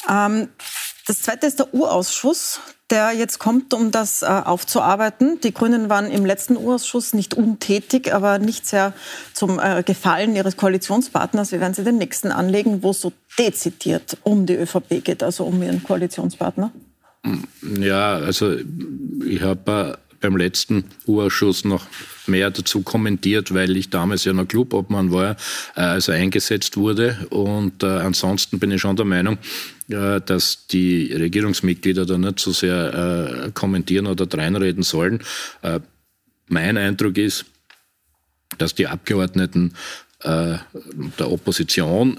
Ähm, 0.09 0.47
das 1.09 1.21
zweite 1.21 1.47
ist 1.47 1.59
der 1.59 1.73
Urausschuss 1.73 2.59
der 2.89 3.11
jetzt 3.13 3.39
kommt, 3.39 3.73
um 3.73 3.91
das 3.91 4.23
äh, 4.23 4.25
aufzuarbeiten. 4.25 5.39
Die 5.41 5.53
Grünen 5.53 5.89
waren 5.89 6.09
im 6.09 6.25
letzten 6.25 6.57
Urausschuss 6.57 7.13
nicht 7.13 7.35
untätig, 7.35 8.13
aber 8.13 8.39
nicht 8.39 8.65
sehr 8.65 8.93
zum 9.33 9.59
äh, 9.59 9.83
Gefallen 9.83 10.35
ihres 10.35 10.57
Koalitionspartners. 10.57 11.51
Wie 11.51 11.59
werden 11.59 11.73
Sie 11.73 11.83
den 11.83 11.97
nächsten 11.97 12.31
anlegen, 12.31 12.81
wo 12.81 12.91
es 12.91 13.01
so 13.01 13.13
dezidiert 13.37 14.17
um 14.23 14.45
die 14.45 14.55
ÖVP 14.55 15.03
geht, 15.03 15.21
also 15.21 15.43
um 15.43 15.61
Ihren 15.61 15.83
Koalitionspartner? 15.83 16.71
Ja, 17.79 18.15
also 18.15 18.55
ich 19.23 19.41
habe 19.41 19.97
äh, 19.97 19.97
beim 20.19 20.35
letzten 20.35 20.85
Urausschuss 21.05 21.65
noch 21.65 21.85
mehr 22.25 22.49
dazu 22.49 22.81
kommentiert, 22.81 23.53
weil 23.53 23.77
ich 23.77 23.89
damals 23.89 24.23
ja 24.25 24.33
noch 24.33 24.47
Clubobmann 24.47 25.11
war, 25.11 25.35
äh, 25.75 25.81
als 25.81 26.07
er 26.07 26.15
eingesetzt 26.15 26.75
wurde. 26.75 27.27
Und 27.29 27.83
äh, 27.83 27.87
ansonsten 27.87 28.57
bin 28.57 28.71
ich 28.71 28.81
schon 28.81 28.95
der 28.95 29.05
Meinung, 29.05 29.37
dass 29.89 30.67
die 30.67 31.11
Regierungsmitglieder 31.11 32.05
da 32.05 32.17
nicht 32.17 32.39
so 32.39 32.51
sehr 32.51 33.47
äh, 33.47 33.51
kommentieren 33.51 34.07
oder 34.07 34.27
dreinreden 34.27 34.83
sollen. 34.83 35.21
Äh, 35.61 35.79
mein 36.47 36.77
Eindruck 36.77 37.17
ist, 37.17 37.45
dass 38.57 38.75
die 38.75 38.87
Abgeordneten 38.87 39.73
äh, 40.21 40.57
der 41.17 41.31
Opposition 41.31 42.17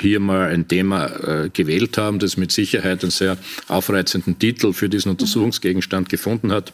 hier 0.00 0.20
mal 0.20 0.50
ein 0.50 0.68
Thema 0.68 1.48
gewählt 1.52 1.98
haben, 1.98 2.20
das 2.20 2.36
mit 2.36 2.52
Sicherheit 2.52 3.02
einen 3.02 3.10
sehr 3.10 3.38
aufreizenden 3.66 4.38
Titel 4.38 4.72
für 4.72 4.88
diesen 4.88 5.10
Untersuchungsgegenstand 5.10 6.08
gefunden 6.08 6.52
hat. 6.52 6.72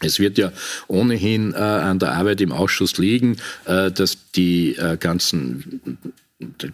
Es 0.00 0.18
wird 0.18 0.38
ja 0.38 0.52
ohnehin 0.88 1.52
äh, 1.52 1.56
an 1.56 1.98
der 1.98 2.12
Arbeit 2.12 2.40
im 2.40 2.52
Ausschuss 2.52 2.98
liegen, 2.98 3.36
äh, 3.64 3.90
dass 3.90 4.30
die 4.32 4.76
äh, 4.76 4.96
ganzen 4.96 5.98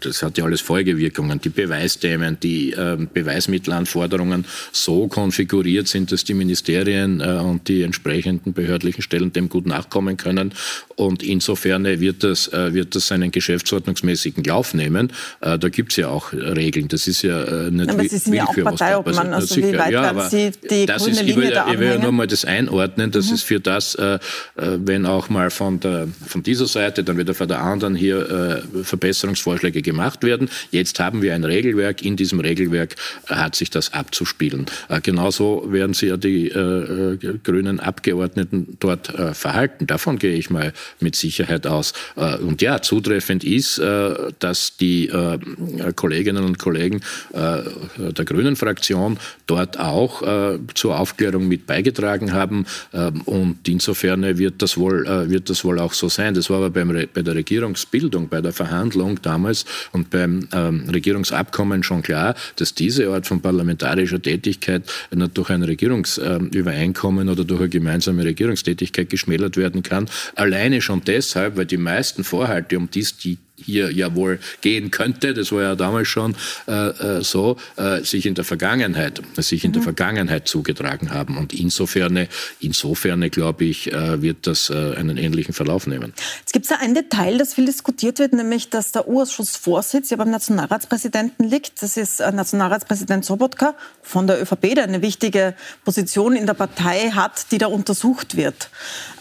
das 0.00 0.22
hat 0.22 0.38
ja 0.38 0.44
alles 0.44 0.60
Folgewirkungen. 0.60 1.40
Die 1.40 1.48
Beweisthemen, 1.48 2.38
die 2.40 2.72
äh, 2.72 2.96
Beweismittelanforderungen 3.12 4.44
so 4.72 5.08
konfiguriert 5.08 5.88
sind, 5.88 6.12
dass 6.12 6.24
die 6.24 6.34
Ministerien 6.34 7.20
äh, 7.20 7.38
und 7.38 7.68
die 7.68 7.82
entsprechenden 7.82 8.52
behördlichen 8.52 9.02
Stellen 9.02 9.32
dem 9.32 9.48
gut 9.48 9.66
nachkommen 9.66 10.16
können. 10.16 10.52
Und 10.96 11.22
insofern 11.22 11.84
wird 11.84 12.24
das, 12.24 12.48
äh, 12.48 12.74
wird 12.74 12.94
das 12.94 13.06
seinen 13.06 13.30
geschäftsordnungsmäßigen 13.30 14.44
Lauf 14.44 14.74
nehmen. 14.74 15.12
Äh, 15.40 15.58
da 15.58 15.68
gibt 15.68 15.92
es 15.92 15.96
ja 15.96 16.08
auch 16.08 16.32
Regeln. 16.32 16.88
Das 16.88 17.06
ist 17.06 17.22
ja 17.22 17.42
äh, 17.42 17.70
nicht 17.70 17.90
aber 17.90 18.02
Sie 18.02 18.18
sind 18.18 18.34
ja 18.34 18.44
auch 18.44 18.54
Parteiobmann. 18.54 19.32
Also 19.32 19.56
wie 19.56 19.76
weit 19.78 19.92
ja, 19.92 20.02
werden 20.02 20.30
Sie 20.30 20.50
die 20.68 20.86
das 20.86 21.04
grüne 21.04 21.16
ist, 21.16 21.22
ich 21.22 21.36
will, 21.36 21.44
Linie 21.44 21.54
da 21.54 21.72
Ich 21.72 21.78
will 21.78 21.88
ja 21.88 21.98
nur 21.98 22.12
mal 22.12 22.26
das 22.26 22.44
einordnen. 22.44 23.10
Das 23.10 23.28
mhm. 23.28 23.34
ist 23.34 23.42
für 23.44 23.60
das, 23.60 23.94
äh, 23.94 24.18
wenn 24.56 25.06
auch 25.06 25.28
mal 25.28 25.50
von, 25.50 25.80
der, 25.80 26.08
von 26.26 26.42
dieser 26.42 26.66
Seite, 26.66 27.04
dann 27.04 27.16
wieder 27.16 27.34
von 27.34 27.48
der 27.48 27.62
anderen 27.62 27.94
hier 27.94 28.62
Verbesserungsvorschläge 28.82 29.59
Vorschläge 29.60 29.82
gemacht 29.82 30.22
werden. 30.24 30.48
Jetzt 30.70 30.98
haben 31.00 31.20
wir 31.20 31.34
ein 31.34 31.44
Regelwerk. 31.44 32.02
In 32.02 32.16
diesem 32.16 32.40
Regelwerk 32.40 32.96
hat 33.26 33.54
sich 33.54 33.68
das 33.68 33.92
abzuspielen. 33.92 34.66
Äh, 34.88 35.00
genauso 35.02 35.70
werden 35.70 35.92
sich 35.92 36.08
ja 36.08 36.16
die 36.16 36.48
äh, 36.48 37.14
äh, 37.14 37.38
grünen 37.44 37.78
Abgeordneten 37.78 38.78
dort 38.80 39.14
äh, 39.14 39.34
verhalten. 39.34 39.86
Davon 39.86 40.18
gehe 40.18 40.34
ich 40.34 40.48
mal 40.48 40.72
mit 40.98 41.14
Sicherheit 41.14 41.66
aus. 41.66 41.92
Äh, 42.16 42.36
und 42.36 42.62
ja, 42.62 42.80
zutreffend 42.80 43.44
ist, 43.44 43.78
äh, 43.78 44.14
dass 44.38 44.76
die 44.78 45.10
Kolleginnen 45.96 46.44
und 46.44 46.58
Kollegen 46.58 47.00
der 47.32 48.24
grünen 48.24 48.56
Fraktion 48.56 49.18
dort 49.46 49.78
auch 49.78 50.22
zur 50.74 50.98
Aufklärung 50.98 51.48
mit 51.48 51.66
beigetragen 51.66 52.32
haben. 52.32 52.66
Ähm, 52.92 53.20
und 53.22 53.68
insofern 53.68 54.38
wird 54.38 54.62
das 54.62 54.76
wohl, 54.76 55.04
wird 55.28 55.50
das 55.50 55.64
wohl 55.64 55.78
auch 55.78 55.92
so 55.92 56.08
sein. 56.08 56.34
Das 56.34 56.48
war 56.50 56.58
aber 56.58 56.70
beim, 56.70 56.88
bei 57.12 57.22
der 57.22 57.34
Regierungsbildung, 57.34 58.28
bei 58.28 58.40
der 58.40 58.52
Verhandlung 58.52 59.20
damals 59.22 59.39
damals 59.40 59.64
und 59.92 60.10
beim 60.10 60.48
ähm, 60.52 60.84
Regierungsabkommen 60.92 61.82
schon 61.82 62.02
klar, 62.02 62.34
dass 62.56 62.74
diese 62.74 63.08
Art 63.08 63.26
von 63.26 63.40
parlamentarischer 63.40 64.20
Tätigkeit 64.20 64.82
durch 65.34 65.50
ein 65.50 65.62
Regierungsübereinkommen 65.62 67.28
oder 67.28 67.44
durch 67.44 67.60
eine 67.60 67.68
gemeinsame 67.70 68.24
Regierungstätigkeit 68.24 69.08
geschmälert 69.08 69.56
werden 69.56 69.82
kann. 69.82 70.08
Alleine 70.34 70.80
schon 70.80 71.02
deshalb, 71.04 71.56
weil 71.56 71.66
die 71.66 71.78
meisten 71.78 72.24
Vorhalte, 72.24 72.76
um 72.76 72.90
die 72.90 73.00
es 73.00 73.16
die 73.16 73.38
hier 73.64 73.90
ja 73.90 74.14
wohl 74.14 74.38
gehen 74.60 74.90
könnte, 74.90 75.34
das 75.34 75.52
war 75.52 75.62
ja 75.62 75.74
damals 75.74 76.08
schon 76.08 76.34
äh, 76.66 77.18
äh, 77.18 77.22
so, 77.22 77.56
äh, 77.76 78.02
sich 78.02 78.26
in 78.26 78.34
der 78.34 78.44
Vergangenheit, 78.44 79.20
sich 79.36 79.64
in 79.64 79.70
mhm. 79.70 79.74
der 79.74 79.82
Vergangenheit 79.82 80.48
zugetragen 80.48 81.10
haben. 81.10 81.36
Und 81.36 81.52
insofern, 81.52 82.28
insofern 82.60 83.30
glaube 83.30 83.64
ich, 83.64 83.92
äh, 83.92 84.22
wird 84.22 84.46
das 84.46 84.70
äh, 84.70 84.94
einen 84.96 85.16
ähnlichen 85.16 85.54
Verlauf 85.54 85.86
nehmen. 85.86 86.12
Es 86.46 86.52
gibt 86.52 86.68
ja 86.68 86.78
ein 86.80 86.94
Detail, 86.94 87.38
das 87.38 87.54
viel 87.54 87.66
diskutiert 87.66 88.18
wird, 88.18 88.32
nämlich, 88.32 88.70
dass 88.70 88.92
der 88.92 89.08
U-Ausschussvorsitz 89.08 90.10
ja 90.10 90.16
beim 90.16 90.30
Nationalratspräsidenten 90.30 91.48
liegt. 91.48 91.82
Das 91.82 91.96
ist 91.96 92.20
äh, 92.20 92.32
Nationalratspräsident 92.32 93.24
Sobotka 93.24 93.74
von 94.02 94.26
der 94.26 94.40
ÖVP, 94.42 94.74
der 94.74 94.84
eine 94.84 95.02
wichtige 95.02 95.54
Position 95.84 96.36
in 96.36 96.46
der 96.46 96.54
Partei 96.54 97.10
hat, 97.10 97.52
die 97.52 97.58
da 97.58 97.66
untersucht 97.66 98.36
wird. 98.36 98.70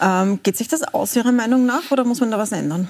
Ähm, 0.00 0.40
geht 0.42 0.56
sich 0.56 0.68
das 0.68 0.82
aus 0.82 1.16
Ihrer 1.16 1.32
Meinung 1.32 1.66
nach 1.66 1.90
oder 1.90 2.04
muss 2.04 2.20
man 2.20 2.30
da 2.30 2.38
was 2.38 2.52
ändern? 2.52 2.88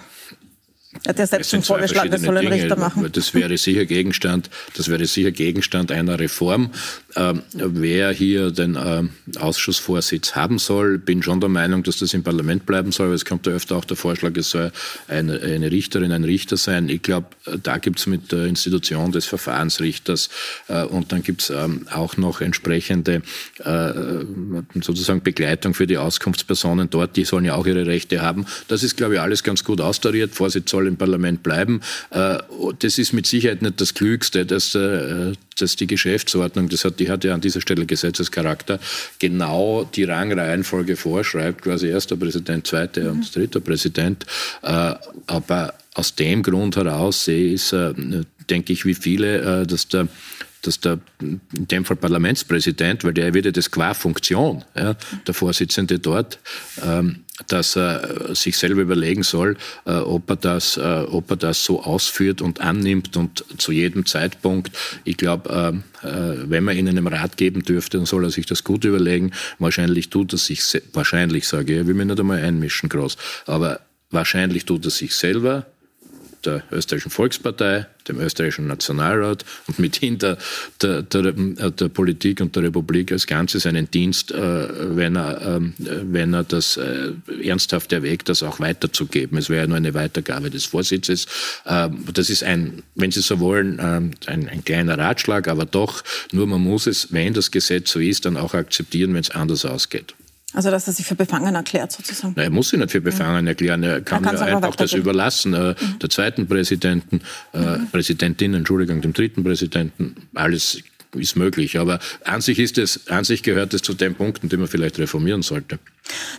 Er 0.92 1.10
hat 1.10 1.18
ja 1.20 1.26
selbst 1.26 1.50
schon 1.50 1.62
vorgeschlagen, 1.62 2.10
das 2.10 2.22
soll 2.22 2.36
ein 2.36 2.48
Richter 2.48 2.76
machen. 2.76 3.08
Das 3.12 3.32
wäre 3.32 3.56
sicher 3.58 3.86
Gegenstand, 3.86 4.50
das 4.76 4.88
wäre 4.88 5.06
sicher 5.06 5.30
Gegenstand 5.30 5.92
einer 5.92 6.18
Reform. 6.18 6.70
Ähm, 7.14 7.42
wer 7.52 8.10
hier 8.10 8.50
den 8.50 8.76
ähm, 8.80 9.10
Ausschussvorsitz 9.38 10.34
haben 10.34 10.58
soll, 10.58 10.98
bin 10.98 11.22
schon 11.22 11.38
der 11.38 11.48
Meinung, 11.48 11.84
dass 11.84 11.98
das 11.98 12.12
im 12.12 12.24
Parlament 12.24 12.66
bleiben 12.66 12.90
soll. 12.90 13.14
Es 13.14 13.24
kommt 13.24 13.46
ja 13.46 13.52
öfter 13.52 13.76
auch 13.76 13.84
der 13.84 13.96
Vorschlag, 13.96 14.36
es 14.36 14.50
soll 14.50 14.72
eine, 15.06 15.40
eine 15.40 15.70
Richterin, 15.70 16.10
ein 16.10 16.24
Richter 16.24 16.56
sein. 16.56 16.88
Ich 16.88 17.02
glaube, 17.02 17.28
da 17.62 17.78
gibt 17.78 18.00
es 18.00 18.08
mit 18.08 18.32
der 18.32 18.46
Institution 18.46 19.12
des 19.12 19.26
Verfahrensrichters 19.26 20.28
äh, 20.66 20.82
und 20.82 21.12
dann 21.12 21.22
gibt 21.22 21.42
es 21.42 21.50
ähm, 21.50 21.86
auch 21.92 22.16
noch 22.16 22.40
entsprechende 22.40 23.22
äh, 23.58 23.92
sozusagen 24.80 25.22
Begleitung 25.22 25.74
für 25.74 25.86
die 25.86 25.98
Auskunftspersonen 25.98 26.90
dort. 26.90 27.16
Die 27.16 27.24
sollen 27.24 27.44
ja 27.44 27.54
auch 27.54 27.66
ihre 27.66 27.86
Rechte 27.86 28.22
haben. 28.22 28.44
Das 28.66 28.82
ist, 28.82 28.96
glaube 28.96 29.14
ich, 29.14 29.20
alles 29.20 29.44
ganz 29.44 29.62
gut 29.62 29.80
austariert. 29.80 30.34
Vorsitz 30.34 30.70
soll 30.70 30.79
im 30.86 30.96
Parlament 30.96 31.42
bleiben. 31.42 31.80
Äh, 32.10 32.38
das 32.78 32.98
ist 32.98 33.12
mit 33.12 33.26
Sicherheit 33.26 33.62
nicht 33.62 33.80
das 33.80 33.94
Klügste, 33.94 34.46
dass, 34.46 34.74
äh, 34.74 35.32
dass 35.58 35.76
die 35.76 35.86
Geschäftsordnung, 35.86 36.68
das 36.68 36.84
hat, 36.84 37.00
die 37.00 37.10
hat 37.10 37.24
ja 37.24 37.34
an 37.34 37.40
dieser 37.40 37.60
Stelle 37.60 37.86
Gesetzescharakter, 37.86 38.80
genau 39.18 39.84
die 39.84 40.04
Rangreihenfolge 40.04 40.96
vorschreibt, 40.96 41.62
quasi 41.62 41.88
erster 41.88 42.16
Präsident, 42.16 42.66
zweiter 42.66 43.02
mhm. 43.02 43.10
und 43.10 43.36
dritter 43.36 43.60
Präsident. 43.60 44.26
Äh, 44.62 44.94
aber 45.26 45.74
aus 45.94 46.14
dem 46.14 46.42
Grund 46.42 46.76
heraus 46.76 47.24
sehe 47.24 47.54
ich, 47.54 47.74
denke 48.48 48.72
ich, 48.72 48.86
wie 48.86 48.94
viele, 48.94 49.66
dass 49.66 49.88
der 49.88 50.06
dass 50.62 50.80
der, 50.80 50.98
in 51.20 51.40
dem 51.52 51.84
Fall 51.84 51.96
Parlamentspräsident, 51.96 53.04
weil 53.04 53.14
der 53.14 53.34
wird 53.34 53.46
ja 53.46 53.50
das 53.52 53.70
qua 53.70 53.94
Funktion, 53.94 54.64
ja, 54.76 54.96
der 55.26 55.34
Vorsitzende 55.34 55.98
dort, 55.98 56.38
ähm, 56.82 57.24
dass 57.48 57.76
er 57.76 58.34
sich 58.34 58.58
selber 58.58 58.82
überlegen 58.82 59.22
soll, 59.22 59.56
äh, 59.86 59.92
ob, 59.92 60.28
er 60.30 60.36
das, 60.36 60.76
äh, 60.76 60.80
ob 60.80 61.30
er 61.30 61.36
das 61.36 61.64
so 61.64 61.82
ausführt 61.82 62.42
und 62.42 62.60
annimmt 62.60 63.16
und 63.16 63.44
zu 63.58 63.72
jedem 63.72 64.06
Zeitpunkt. 64.06 64.76
Ich 65.04 65.16
glaube, 65.16 65.82
äh, 66.02 66.08
wenn 66.44 66.64
man 66.64 66.76
ihnen 66.76 66.98
einen 66.98 67.06
Rat 67.06 67.36
geben 67.36 67.62
dürfte, 67.62 67.96
dann 67.98 68.06
soll 68.06 68.24
er 68.24 68.30
sich 68.30 68.46
das 68.46 68.64
gut 68.64 68.84
überlegen. 68.84 69.32
Wahrscheinlich 69.58 70.10
tut 70.10 70.32
er 70.32 70.38
sich, 70.38 70.62
wahrscheinlich 70.92 71.48
sage 71.48 71.74
ich, 71.74 71.80
ich 71.80 71.86
will 71.86 71.94
mich 71.94 72.06
nicht 72.06 72.20
einmal 72.20 72.42
einmischen 72.42 72.88
groß, 72.88 73.16
aber 73.46 73.80
wahrscheinlich 74.10 74.64
tut 74.64 74.84
er 74.84 74.90
sich 74.90 75.14
selber, 75.14 75.66
der 76.44 76.62
österreichischen 76.70 77.10
Volkspartei, 77.10 77.86
dem 78.08 78.20
österreichischen 78.20 78.66
Nationalrat 78.66 79.44
und 79.66 79.78
mithin 79.78 80.18
der, 80.18 80.38
der, 80.80 81.02
der, 81.02 81.32
der 81.32 81.88
Politik 81.88 82.40
und 82.40 82.56
der 82.56 82.64
Republik 82.64 83.12
als 83.12 83.26
Ganzes 83.26 83.66
einen 83.66 83.90
Dienst, 83.90 84.32
äh, 84.32 84.96
wenn, 84.96 85.16
er, 85.16 85.42
ähm, 85.42 85.74
wenn 85.78 86.34
er 86.34 86.44
das 86.44 86.76
äh, 86.76 87.12
ernsthaft 87.42 87.92
erwägt, 87.92 88.28
das 88.28 88.42
auch 88.42 88.60
weiterzugeben. 88.60 89.38
Es 89.38 89.50
wäre 89.50 89.62
ja 89.62 89.66
nur 89.66 89.76
eine 89.76 89.94
Weitergabe 89.94 90.50
des 90.50 90.64
Vorsitzes. 90.66 91.26
Ähm, 91.66 92.04
das 92.12 92.30
ist 92.30 92.42
ein, 92.42 92.82
wenn 92.94 93.10
Sie 93.10 93.20
so 93.20 93.40
wollen, 93.40 93.78
ähm, 93.82 94.12
ein, 94.26 94.48
ein 94.48 94.64
kleiner 94.64 94.98
Ratschlag, 94.98 95.48
aber 95.48 95.66
doch, 95.66 96.02
nur 96.32 96.46
man 96.46 96.60
muss 96.60 96.86
es, 96.86 97.12
wenn 97.12 97.34
das 97.34 97.50
Gesetz 97.50 97.90
so 97.92 98.00
ist, 98.00 98.24
dann 98.24 98.36
auch 98.36 98.54
akzeptieren, 98.54 99.14
wenn 99.14 99.20
es 99.20 99.30
anders 99.30 99.64
ausgeht. 99.64 100.14
Also, 100.52 100.70
dass 100.70 100.86
er 100.86 100.92
sich 100.92 101.06
für 101.06 101.14
befangen 101.14 101.54
erklärt, 101.54 101.92
sozusagen. 101.92 102.34
Nein, 102.36 102.46
er 102.46 102.50
muss 102.50 102.70
sich 102.70 102.78
nicht 102.78 102.90
für 102.90 103.00
befangen 103.00 103.46
erklären. 103.46 103.82
Er 103.82 104.00
kann 104.00 104.24
er 104.24 104.34
ja 104.34 104.56
einfach 104.56 104.74
das 104.74 104.92
überlassen, 104.92 105.54
äh, 105.54 105.74
mhm. 105.78 105.98
der 106.00 106.10
zweiten 106.10 106.48
Präsidenten, 106.48 107.20
äh, 107.52 107.58
mhm. 107.58 107.88
Präsidentin, 107.90 108.54
Entschuldigung, 108.54 109.00
dem 109.00 109.12
dritten 109.12 109.44
Präsidenten. 109.44 110.28
Alles 110.34 110.82
ist 111.14 111.36
möglich. 111.36 111.78
Aber 111.78 111.98
an 112.24 112.40
sich, 112.40 112.58
ist 112.58 112.78
es, 112.78 113.08
an 113.08 113.24
sich 113.24 113.42
gehört 113.42 113.74
es 113.74 113.82
zu 113.82 113.94
den 113.94 114.14
Punkten, 114.14 114.48
die 114.48 114.56
man 114.56 114.68
vielleicht 114.68 114.98
reformieren 114.98 115.42
sollte. 115.42 115.78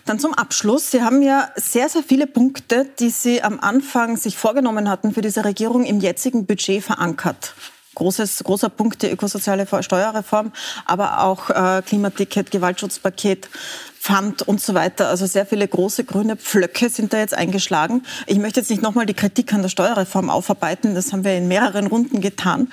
Dann 0.05 0.19
zum 0.19 0.33
Abschluss. 0.33 0.91
Sie 0.91 1.01
haben 1.01 1.21
ja 1.21 1.49
sehr, 1.55 1.89
sehr 1.89 2.03
viele 2.03 2.27
Punkte, 2.27 2.87
die 2.99 3.09
Sie 3.09 3.41
am 3.41 3.59
Anfang 3.59 4.17
sich 4.17 4.37
vorgenommen 4.37 4.89
hatten 4.89 5.13
für 5.13 5.21
diese 5.21 5.45
Regierung 5.45 5.85
im 5.85 5.99
jetzigen 5.99 6.45
Budget 6.45 6.83
verankert 6.83 7.53
großes, 7.95 8.43
großer 8.43 8.69
Punkt 8.69 9.01
die 9.01 9.09
ökosoziale 9.09 9.67
Steuerreform, 9.81 10.51
aber 10.85 11.21
auch 11.21 11.49
äh, 11.49 11.81
Klimaticket, 11.81 12.51
Gewaltschutzpaket, 12.51 13.49
Pfand 13.99 14.41
und 14.41 14.59
so 14.59 14.73
weiter. 14.73 15.09
Also 15.09 15.27
sehr 15.27 15.45
viele 15.45 15.67
große 15.67 16.05
grüne 16.05 16.35
Pflöcke 16.35 16.89
sind 16.89 17.13
da 17.13 17.19
jetzt 17.19 17.35
eingeschlagen. 17.35 18.03
Ich 18.25 18.39
möchte 18.39 18.59
jetzt 18.59 18.69
nicht 18.69 18.81
nochmal 18.81 19.05
die 19.05 19.13
Kritik 19.13 19.53
an 19.53 19.61
der 19.61 19.69
Steuerreform 19.69 20.29
aufarbeiten, 20.29 20.95
das 20.95 21.13
haben 21.13 21.23
wir 21.23 21.37
in 21.37 21.47
mehreren 21.47 21.87
Runden 21.87 22.21
getan, 22.21 22.71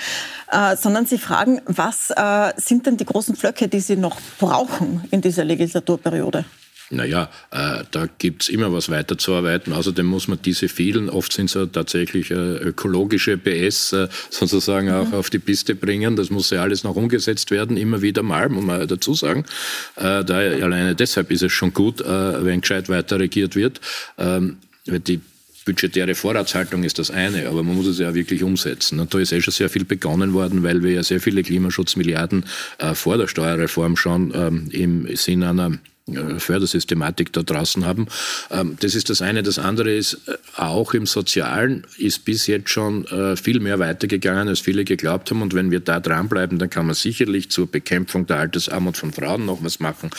äh, 0.50 0.76
sondern 0.76 1.06
Sie 1.06 1.18
fragen, 1.18 1.60
was 1.66 2.10
äh, 2.10 2.52
sind 2.56 2.86
denn 2.86 2.96
die 2.96 3.04
großen 3.04 3.36
Pflöcke, 3.36 3.68
die 3.68 3.80
Sie 3.80 3.96
noch 3.96 4.16
brauchen 4.38 5.04
in 5.10 5.20
dieser 5.20 5.44
Legislaturperiode? 5.44 6.44
Naja, 6.90 7.30
äh, 7.50 7.84
da 7.90 8.08
gibt's 8.18 8.48
immer 8.48 8.72
was 8.72 8.88
weiterzuarbeiten. 8.88 9.72
Außerdem 9.72 10.06
muss 10.06 10.26
man 10.26 10.40
diese 10.42 10.68
vielen, 10.68 11.10
oft 11.10 11.32
sind 11.32 11.46
es 11.46 11.54
ja 11.54 11.66
tatsächlich 11.66 12.30
äh, 12.30 12.34
ökologische 12.34 13.36
PS, 13.36 13.92
äh, 13.92 14.08
sozusagen 14.30 14.90
auch 14.90 15.08
mhm. 15.08 15.14
auf 15.14 15.28
die 15.28 15.38
Piste 15.38 15.74
bringen. 15.74 16.16
Das 16.16 16.30
muss 16.30 16.50
ja 16.50 16.62
alles 16.62 16.84
noch 16.84 16.96
umgesetzt 16.96 17.50
werden, 17.50 17.76
immer 17.76 18.00
wieder 18.00 18.22
mal, 18.22 18.48
muss 18.48 18.64
man 18.64 18.88
dazu 18.88 19.14
sagen. 19.14 19.44
Äh, 19.96 20.24
da, 20.24 20.38
alleine 20.38 20.94
deshalb 20.94 21.30
ist 21.30 21.42
es 21.42 21.52
schon 21.52 21.74
gut, 21.74 22.00
äh, 22.00 22.44
wenn 22.44 22.62
gescheit 22.62 22.88
weiter 22.88 23.20
regiert 23.20 23.54
wird. 23.54 23.80
Ähm, 24.16 24.56
die 24.86 25.20
budgetäre 25.66 26.14
Vorratshaltung 26.14 26.82
ist 26.82 26.98
das 26.98 27.10
eine, 27.10 27.46
aber 27.46 27.62
man 27.62 27.76
muss 27.76 27.86
es 27.86 27.98
ja 27.98 28.14
wirklich 28.14 28.42
umsetzen. 28.42 29.00
Und 29.00 29.12
da 29.12 29.18
ist 29.18 29.32
eh 29.32 29.42
schon 29.42 29.52
sehr 29.52 29.68
viel 29.68 29.84
begonnen 29.84 30.32
worden, 30.32 30.62
weil 30.62 30.82
wir 30.82 30.92
ja 30.92 31.02
sehr 31.02 31.20
viele 31.20 31.42
Klimaschutzmilliarden 31.42 32.46
äh, 32.78 32.94
vor 32.94 33.18
der 33.18 33.26
Steuerreform 33.26 33.96
schon 33.96 34.32
ähm, 34.34 34.68
im 34.70 35.14
Sinn 35.14 35.42
einer 35.42 35.72
Fördersystematik 36.38 37.32
da 37.32 37.42
draußen 37.42 37.84
haben. 37.84 38.06
Ähm, 38.50 38.76
das 38.80 38.94
ist 38.94 39.10
das 39.10 39.22
eine. 39.22 39.42
Das 39.42 39.58
andere 39.58 39.94
ist, 39.94 40.14
äh, 40.26 40.36
auch 40.56 40.94
im 40.94 41.06
Sozialen 41.06 41.86
ist 41.96 42.24
bis 42.24 42.46
jetzt 42.46 42.70
schon 42.70 43.06
äh, 43.06 43.36
viel 43.36 43.60
mehr 43.60 43.78
weitergegangen, 43.78 44.48
als 44.48 44.60
viele 44.60 44.84
geglaubt 44.84 45.30
haben. 45.30 45.42
Und 45.42 45.54
wenn 45.54 45.70
wir 45.70 45.80
da 45.80 46.00
dranbleiben, 46.00 46.58
dann 46.58 46.70
kann 46.70 46.86
man 46.86 46.94
sicherlich 46.94 47.50
zur 47.50 47.66
Bekämpfung 47.66 48.26
der 48.26 48.38
Altersarmut 48.38 48.96
von 48.96 49.12
Frauen 49.12 49.46
noch 49.46 49.62
was 49.62 49.80
machen, 49.80 50.10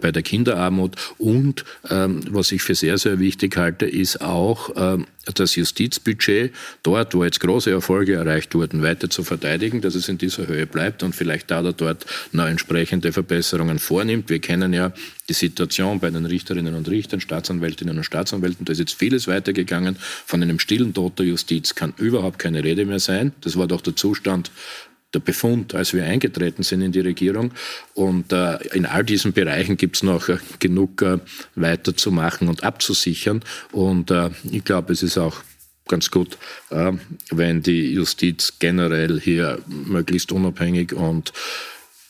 bei 0.00 0.12
der 0.12 0.22
Kinderarmut. 0.22 0.96
Und 1.18 1.64
ähm, 1.90 2.20
was 2.30 2.52
ich 2.52 2.62
für 2.62 2.74
sehr, 2.74 2.98
sehr 2.98 3.18
wichtig 3.18 3.56
halte, 3.56 3.86
ist 3.86 4.20
auch 4.20 4.70
ähm, 4.76 5.06
das 5.32 5.56
Justizbudget 5.56 6.52
dort, 6.82 7.14
wo 7.14 7.24
jetzt 7.24 7.40
große 7.40 7.70
Erfolge 7.70 8.14
erreicht 8.14 8.54
wurden, 8.54 8.82
weiter 8.82 9.08
zu 9.08 9.24
verteidigen, 9.24 9.80
dass 9.80 9.94
es 9.94 10.08
in 10.08 10.18
dieser 10.18 10.46
Höhe 10.46 10.66
bleibt 10.66 11.02
und 11.02 11.14
vielleicht 11.14 11.50
da 11.50 11.60
oder 11.60 11.72
dort 11.72 12.04
noch 12.32 12.46
entsprechende 12.46 13.12
Verbesserungen 13.12 13.78
vornimmt. 13.78 14.28
Wir 14.28 14.40
kennen 14.40 14.72
ja 14.72 14.92
die 15.28 15.33
Situation 15.34 16.00
bei 16.00 16.10
den 16.10 16.26
Richterinnen 16.26 16.74
und 16.74 16.88
Richtern, 16.88 17.20
Staatsanwältinnen 17.20 17.96
und 17.96 18.04
Staatsanwälten. 18.04 18.64
Da 18.64 18.72
ist 18.72 18.78
jetzt 18.78 18.94
vieles 18.94 19.28
weitergegangen. 19.28 19.96
Von 20.00 20.42
einem 20.42 20.58
stillen 20.58 20.94
Tod 20.94 21.18
der 21.18 21.26
Justiz 21.26 21.74
kann 21.74 21.94
überhaupt 21.98 22.38
keine 22.38 22.64
Rede 22.64 22.84
mehr 22.86 23.00
sein. 23.00 23.32
Das 23.42 23.56
war 23.56 23.66
doch 23.66 23.80
der 23.80 23.96
Zustand 23.96 24.50
der 25.14 25.20
Befund, 25.20 25.74
als 25.74 25.94
wir 25.94 26.04
eingetreten 26.04 26.62
sind 26.62 26.82
in 26.82 26.92
die 26.92 27.00
Regierung. 27.00 27.52
Und 27.94 28.32
äh, 28.32 28.56
in 28.74 28.86
all 28.86 29.04
diesen 29.04 29.32
Bereichen 29.32 29.76
gibt 29.76 29.96
es 29.96 30.02
noch 30.02 30.28
äh, 30.28 30.38
genug 30.58 31.02
äh, 31.02 31.18
weiterzumachen 31.54 32.48
und 32.48 32.64
abzusichern. 32.64 33.42
Und 33.72 34.10
äh, 34.10 34.30
ich 34.50 34.64
glaube, 34.64 34.92
es 34.92 35.02
ist 35.02 35.18
auch 35.18 35.36
ganz 35.88 36.10
gut, 36.10 36.38
äh, 36.70 36.92
wenn 37.30 37.62
die 37.62 37.92
Justiz 37.92 38.54
generell 38.58 39.20
hier 39.20 39.58
möglichst 39.66 40.32
unabhängig 40.32 40.92
und 40.92 41.32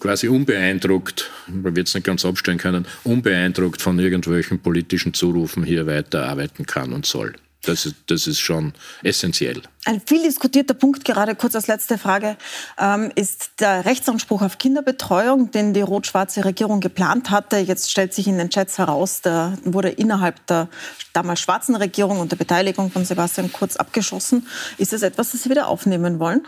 quasi 0.04 0.28
unbeeindruckt, 0.28 1.30
man 1.46 1.74
wird 1.74 1.88
es 1.88 1.94
nicht 1.94 2.04
ganz 2.04 2.26
abstellen 2.26 2.58
können, 2.58 2.86
unbeeindruckt 3.04 3.80
von 3.80 3.98
irgendwelchen 3.98 4.58
politischen 4.58 5.14
Zurufen 5.14 5.64
hier 5.64 5.86
weiterarbeiten 5.86 6.66
kann 6.66 6.92
und 6.92 7.06
soll. 7.06 7.32
Das 7.62 7.86
ist, 7.86 7.94
das 8.08 8.26
ist 8.26 8.38
schon 8.38 8.74
essentiell. 9.02 9.62
Ein 9.86 10.02
viel 10.06 10.22
diskutierter 10.22 10.74
Punkt, 10.74 11.06
gerade 11.06 11.34
kurz 11.34 11.54
als 11.54 11.68
letzte 11.68 11.96
Frage, 11.96 12.36
ähm, 12.78 13.12
ist 13.14 13.52
der 13.60 13.86
Rechtsanspruch 13.86 14.42
auf 14.42 14.58
Kinderbetreuung, 14.58 15.50
den 15.52 15.72
die 15.72 15.80
rot-schwarze 15.80 16.44
Regierung 16.44 16.80
geplant 16.80 17.30
hatte. 17.30 17.56
Jetzt 17.56 17.90
stellt 17.90 18.12
sich 18.12 18.26
in 18.26 18.36
den 18.36 18.50
Chats 18.50 18.76
heraus, 18.76 19.22
der 19.22 19.56
wurde 19.64 19.88
innerhalb 19.88 20.46
der 20.48 20.68
damals 21.14 21.40
schwarzen 21.40 21.76
Regierung 21.76 22.18
unter 22.20 22.36
Beteiligung 22.36 22.90
von 22.90 23.06
Sebastian 23.06 23.50
Kurz 23.50 23.76
abgeschossen. 23.76 24.46
Ist 24.76 24.92
das 24.92 25.00
etwas, 25.00 25.32
das 25.32 25.44
Sie 25.44 25.48
wieder 25.48 25.68
aufnehmen 25.68 26.18
wollen? 26.18 26.46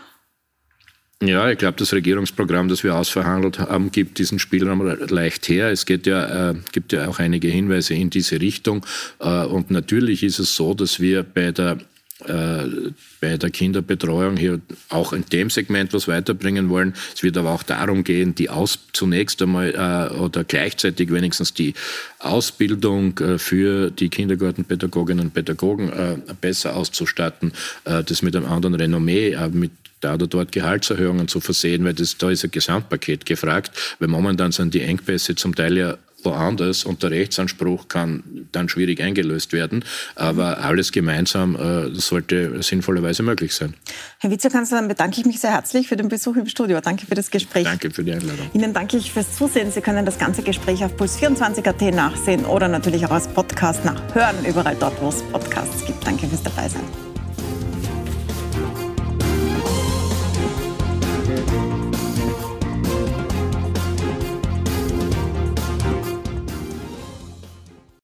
Ja, 1.23 1.49
ich 1.49 1.57
glaube, 1.57 1.77
das 1.77 1.93
Regierungsprogramm, 1.93 2.67
das 2.67 2.83
wir 2.83 2.95
ausverhandelt 2.95 3.57
haben, 3.57 3.91
gibt 3.91 4.19
diesen 4.19 4.37
Spielraum 4.37 4.85
leicht 5.09 5.49
her. 5.49 5.71
Es 5.71 5.87
geht 5.87 6.05
ja, 6.05 6.51
äh, 6.51 6.55
gibt 6.73 6.93
ja 6.93 7.07
auch 7.07 7.17
einige 7.17 7.47
Hinweise 7.47 7.95
in 7.95 8.11
diese 8.11 8.39
Richtung. 8.39 8.85
Äh, 9.19 9.45
und 9.45 9.71
natürlich 9.71 10.21
ist 10.21 10.37
es 10.37 10.55
so, 10.55 10.75
dass 10.75 10.99
wir 10.99 11.23
bei 11.23 11.51
der 11.51 11.79
äh, 12.25 12.91
bei 13.21 13.37
der 13.37 13.51
Kinderbetreuung 13.51 14.37
hier 14.37 14.59
auch 14.89 15.13
in 15.13 15.25
dem 15.25 15.49
Segment 15.51 15.93
was 15.93 16.07
weiterbringen 16.07 16.69
wollen. 16.69 16.93
Es 17.15 17.21
wird 17.21 17.37
aber 17.37 17.51
auch 17.51 17.63
darum 17.63 18.03
gehen, 18.03 18.33
die 18.33 18.49
Aus 18.49 18.79
zunächst 18.93 19.41
einmal 19.41 19.73
äh, 19.75 20.15
oder 20.15 20.43
gleichzeitig 20.43 21.11
wenigstens 21.11 21.53
die 21.53 21.75
Ausbildung 22.19 23.17
äh, 23.19 23.37
für 23.37 23.91
die 23.91 24.09
Kindergartenpädagoginnen 24.09 25.25
und 25.25 25.33
Pädagogen 25.33 25.91
äh, 25.93 26.17
besser 26.41 26.75
auszustatten, 26.75 27.53
äh, 27.85 28.03
das 28.03 28.23
mit 28.23 28.35
einem 28.35 28.47
anderen 28.47 28.75
Renommee, 28.75 29.33
äh, 29.33 29.49
mit 29.49 29.71
da 30.01 30.13
oder 30.13 30.27
dort 30.27 30.51
Gehaltserhöhungen 30.51 31.27
zu 31.27 31.39
versehen, 31.39 31.83
weil 31.85 31.93
das, 31.93 32.17
da 32.17 32.29
ist 32.29 32.43
ein 32.43 32.51
Gesamtpaket 32.51 33.25
gefragt, 33.25 33.71
weil 33.99 34.07
momentan 34.07 34.51
sind 34.51 34.73
die 34.73 34.81
Engpässe 34.81 35.35
zum 35.35 35.55
Teil 35.55 35.77
ja 35.77 35.97
woanders 36.23 36.83
und 36.83 37.03
der 37.03 37.11
Rechtsanspruch 37.11 37.87
kann 37.87 38.23
dann 38.51 38.69
schwierig 38.69 39.01
eingelöst 39.01 39.53
werden. 39.53 39.83
Aber 40.15 40.59
alles 40.59 40.91
gemeinsam 40.91 41.55
äh, 41.55 41.93
sollte 41.95 42.61
sinnvollerweise 42.63 43.23
möglich 43.23 43.53
sein. 43.53 43.75
Herr 44.19 44.31
Vizekanzler, 44.31 44.79
dann 44.79 44.87
bedanke 44.87 45.19
ich 45.19 45.25
mich 45.25 45.39
sehr 45.39 45.51
herzlich 45.51 45.87
für 45.87 45.95
den 45.95 46.09
Besuch 46.09 46.35
im 46.35 46.47
Studio. 46.47 46.79
Danke 46.81 47.05
für 47.05 47.15
das 47.15 47.29
Gespräch. 47.29 47.63
Danke 47.63 47.91
für 47.91 48.03
die 48.03 48.11
Einladung. 48.11 48.49
Ihnen 48.53 48.73
danke 48.73 48.97
ich 48.97 49.11
fürs 49.11 49.35
Zusehen. 49.35 49.71
Sie 49.71 49.81
können 49.81 50.05
das 50.05 50.17
ganze 50.17 50.41
Gespräch 50.41 50.83
auf 50.83 50.95
puls24.at 50.95 51.93
nachsehen 51.93 52.45
oder 52.45 52.67
natürlich 52.67 53.05
auch 53.05 53.11
als 53.11 53.27
Podcast 53.27 53.85
nachhören, 53.85 54.43
überall 54.45 54.75
dort, 54.79 54.99
wo 55.01 55.09
es 55.09 55.21
Podcasts 55.23 55.85
gibt. 55.85 56.05
Danke 56.05 56.27
fürs 56.27 56.43
Dabeisein. 56.43 57.06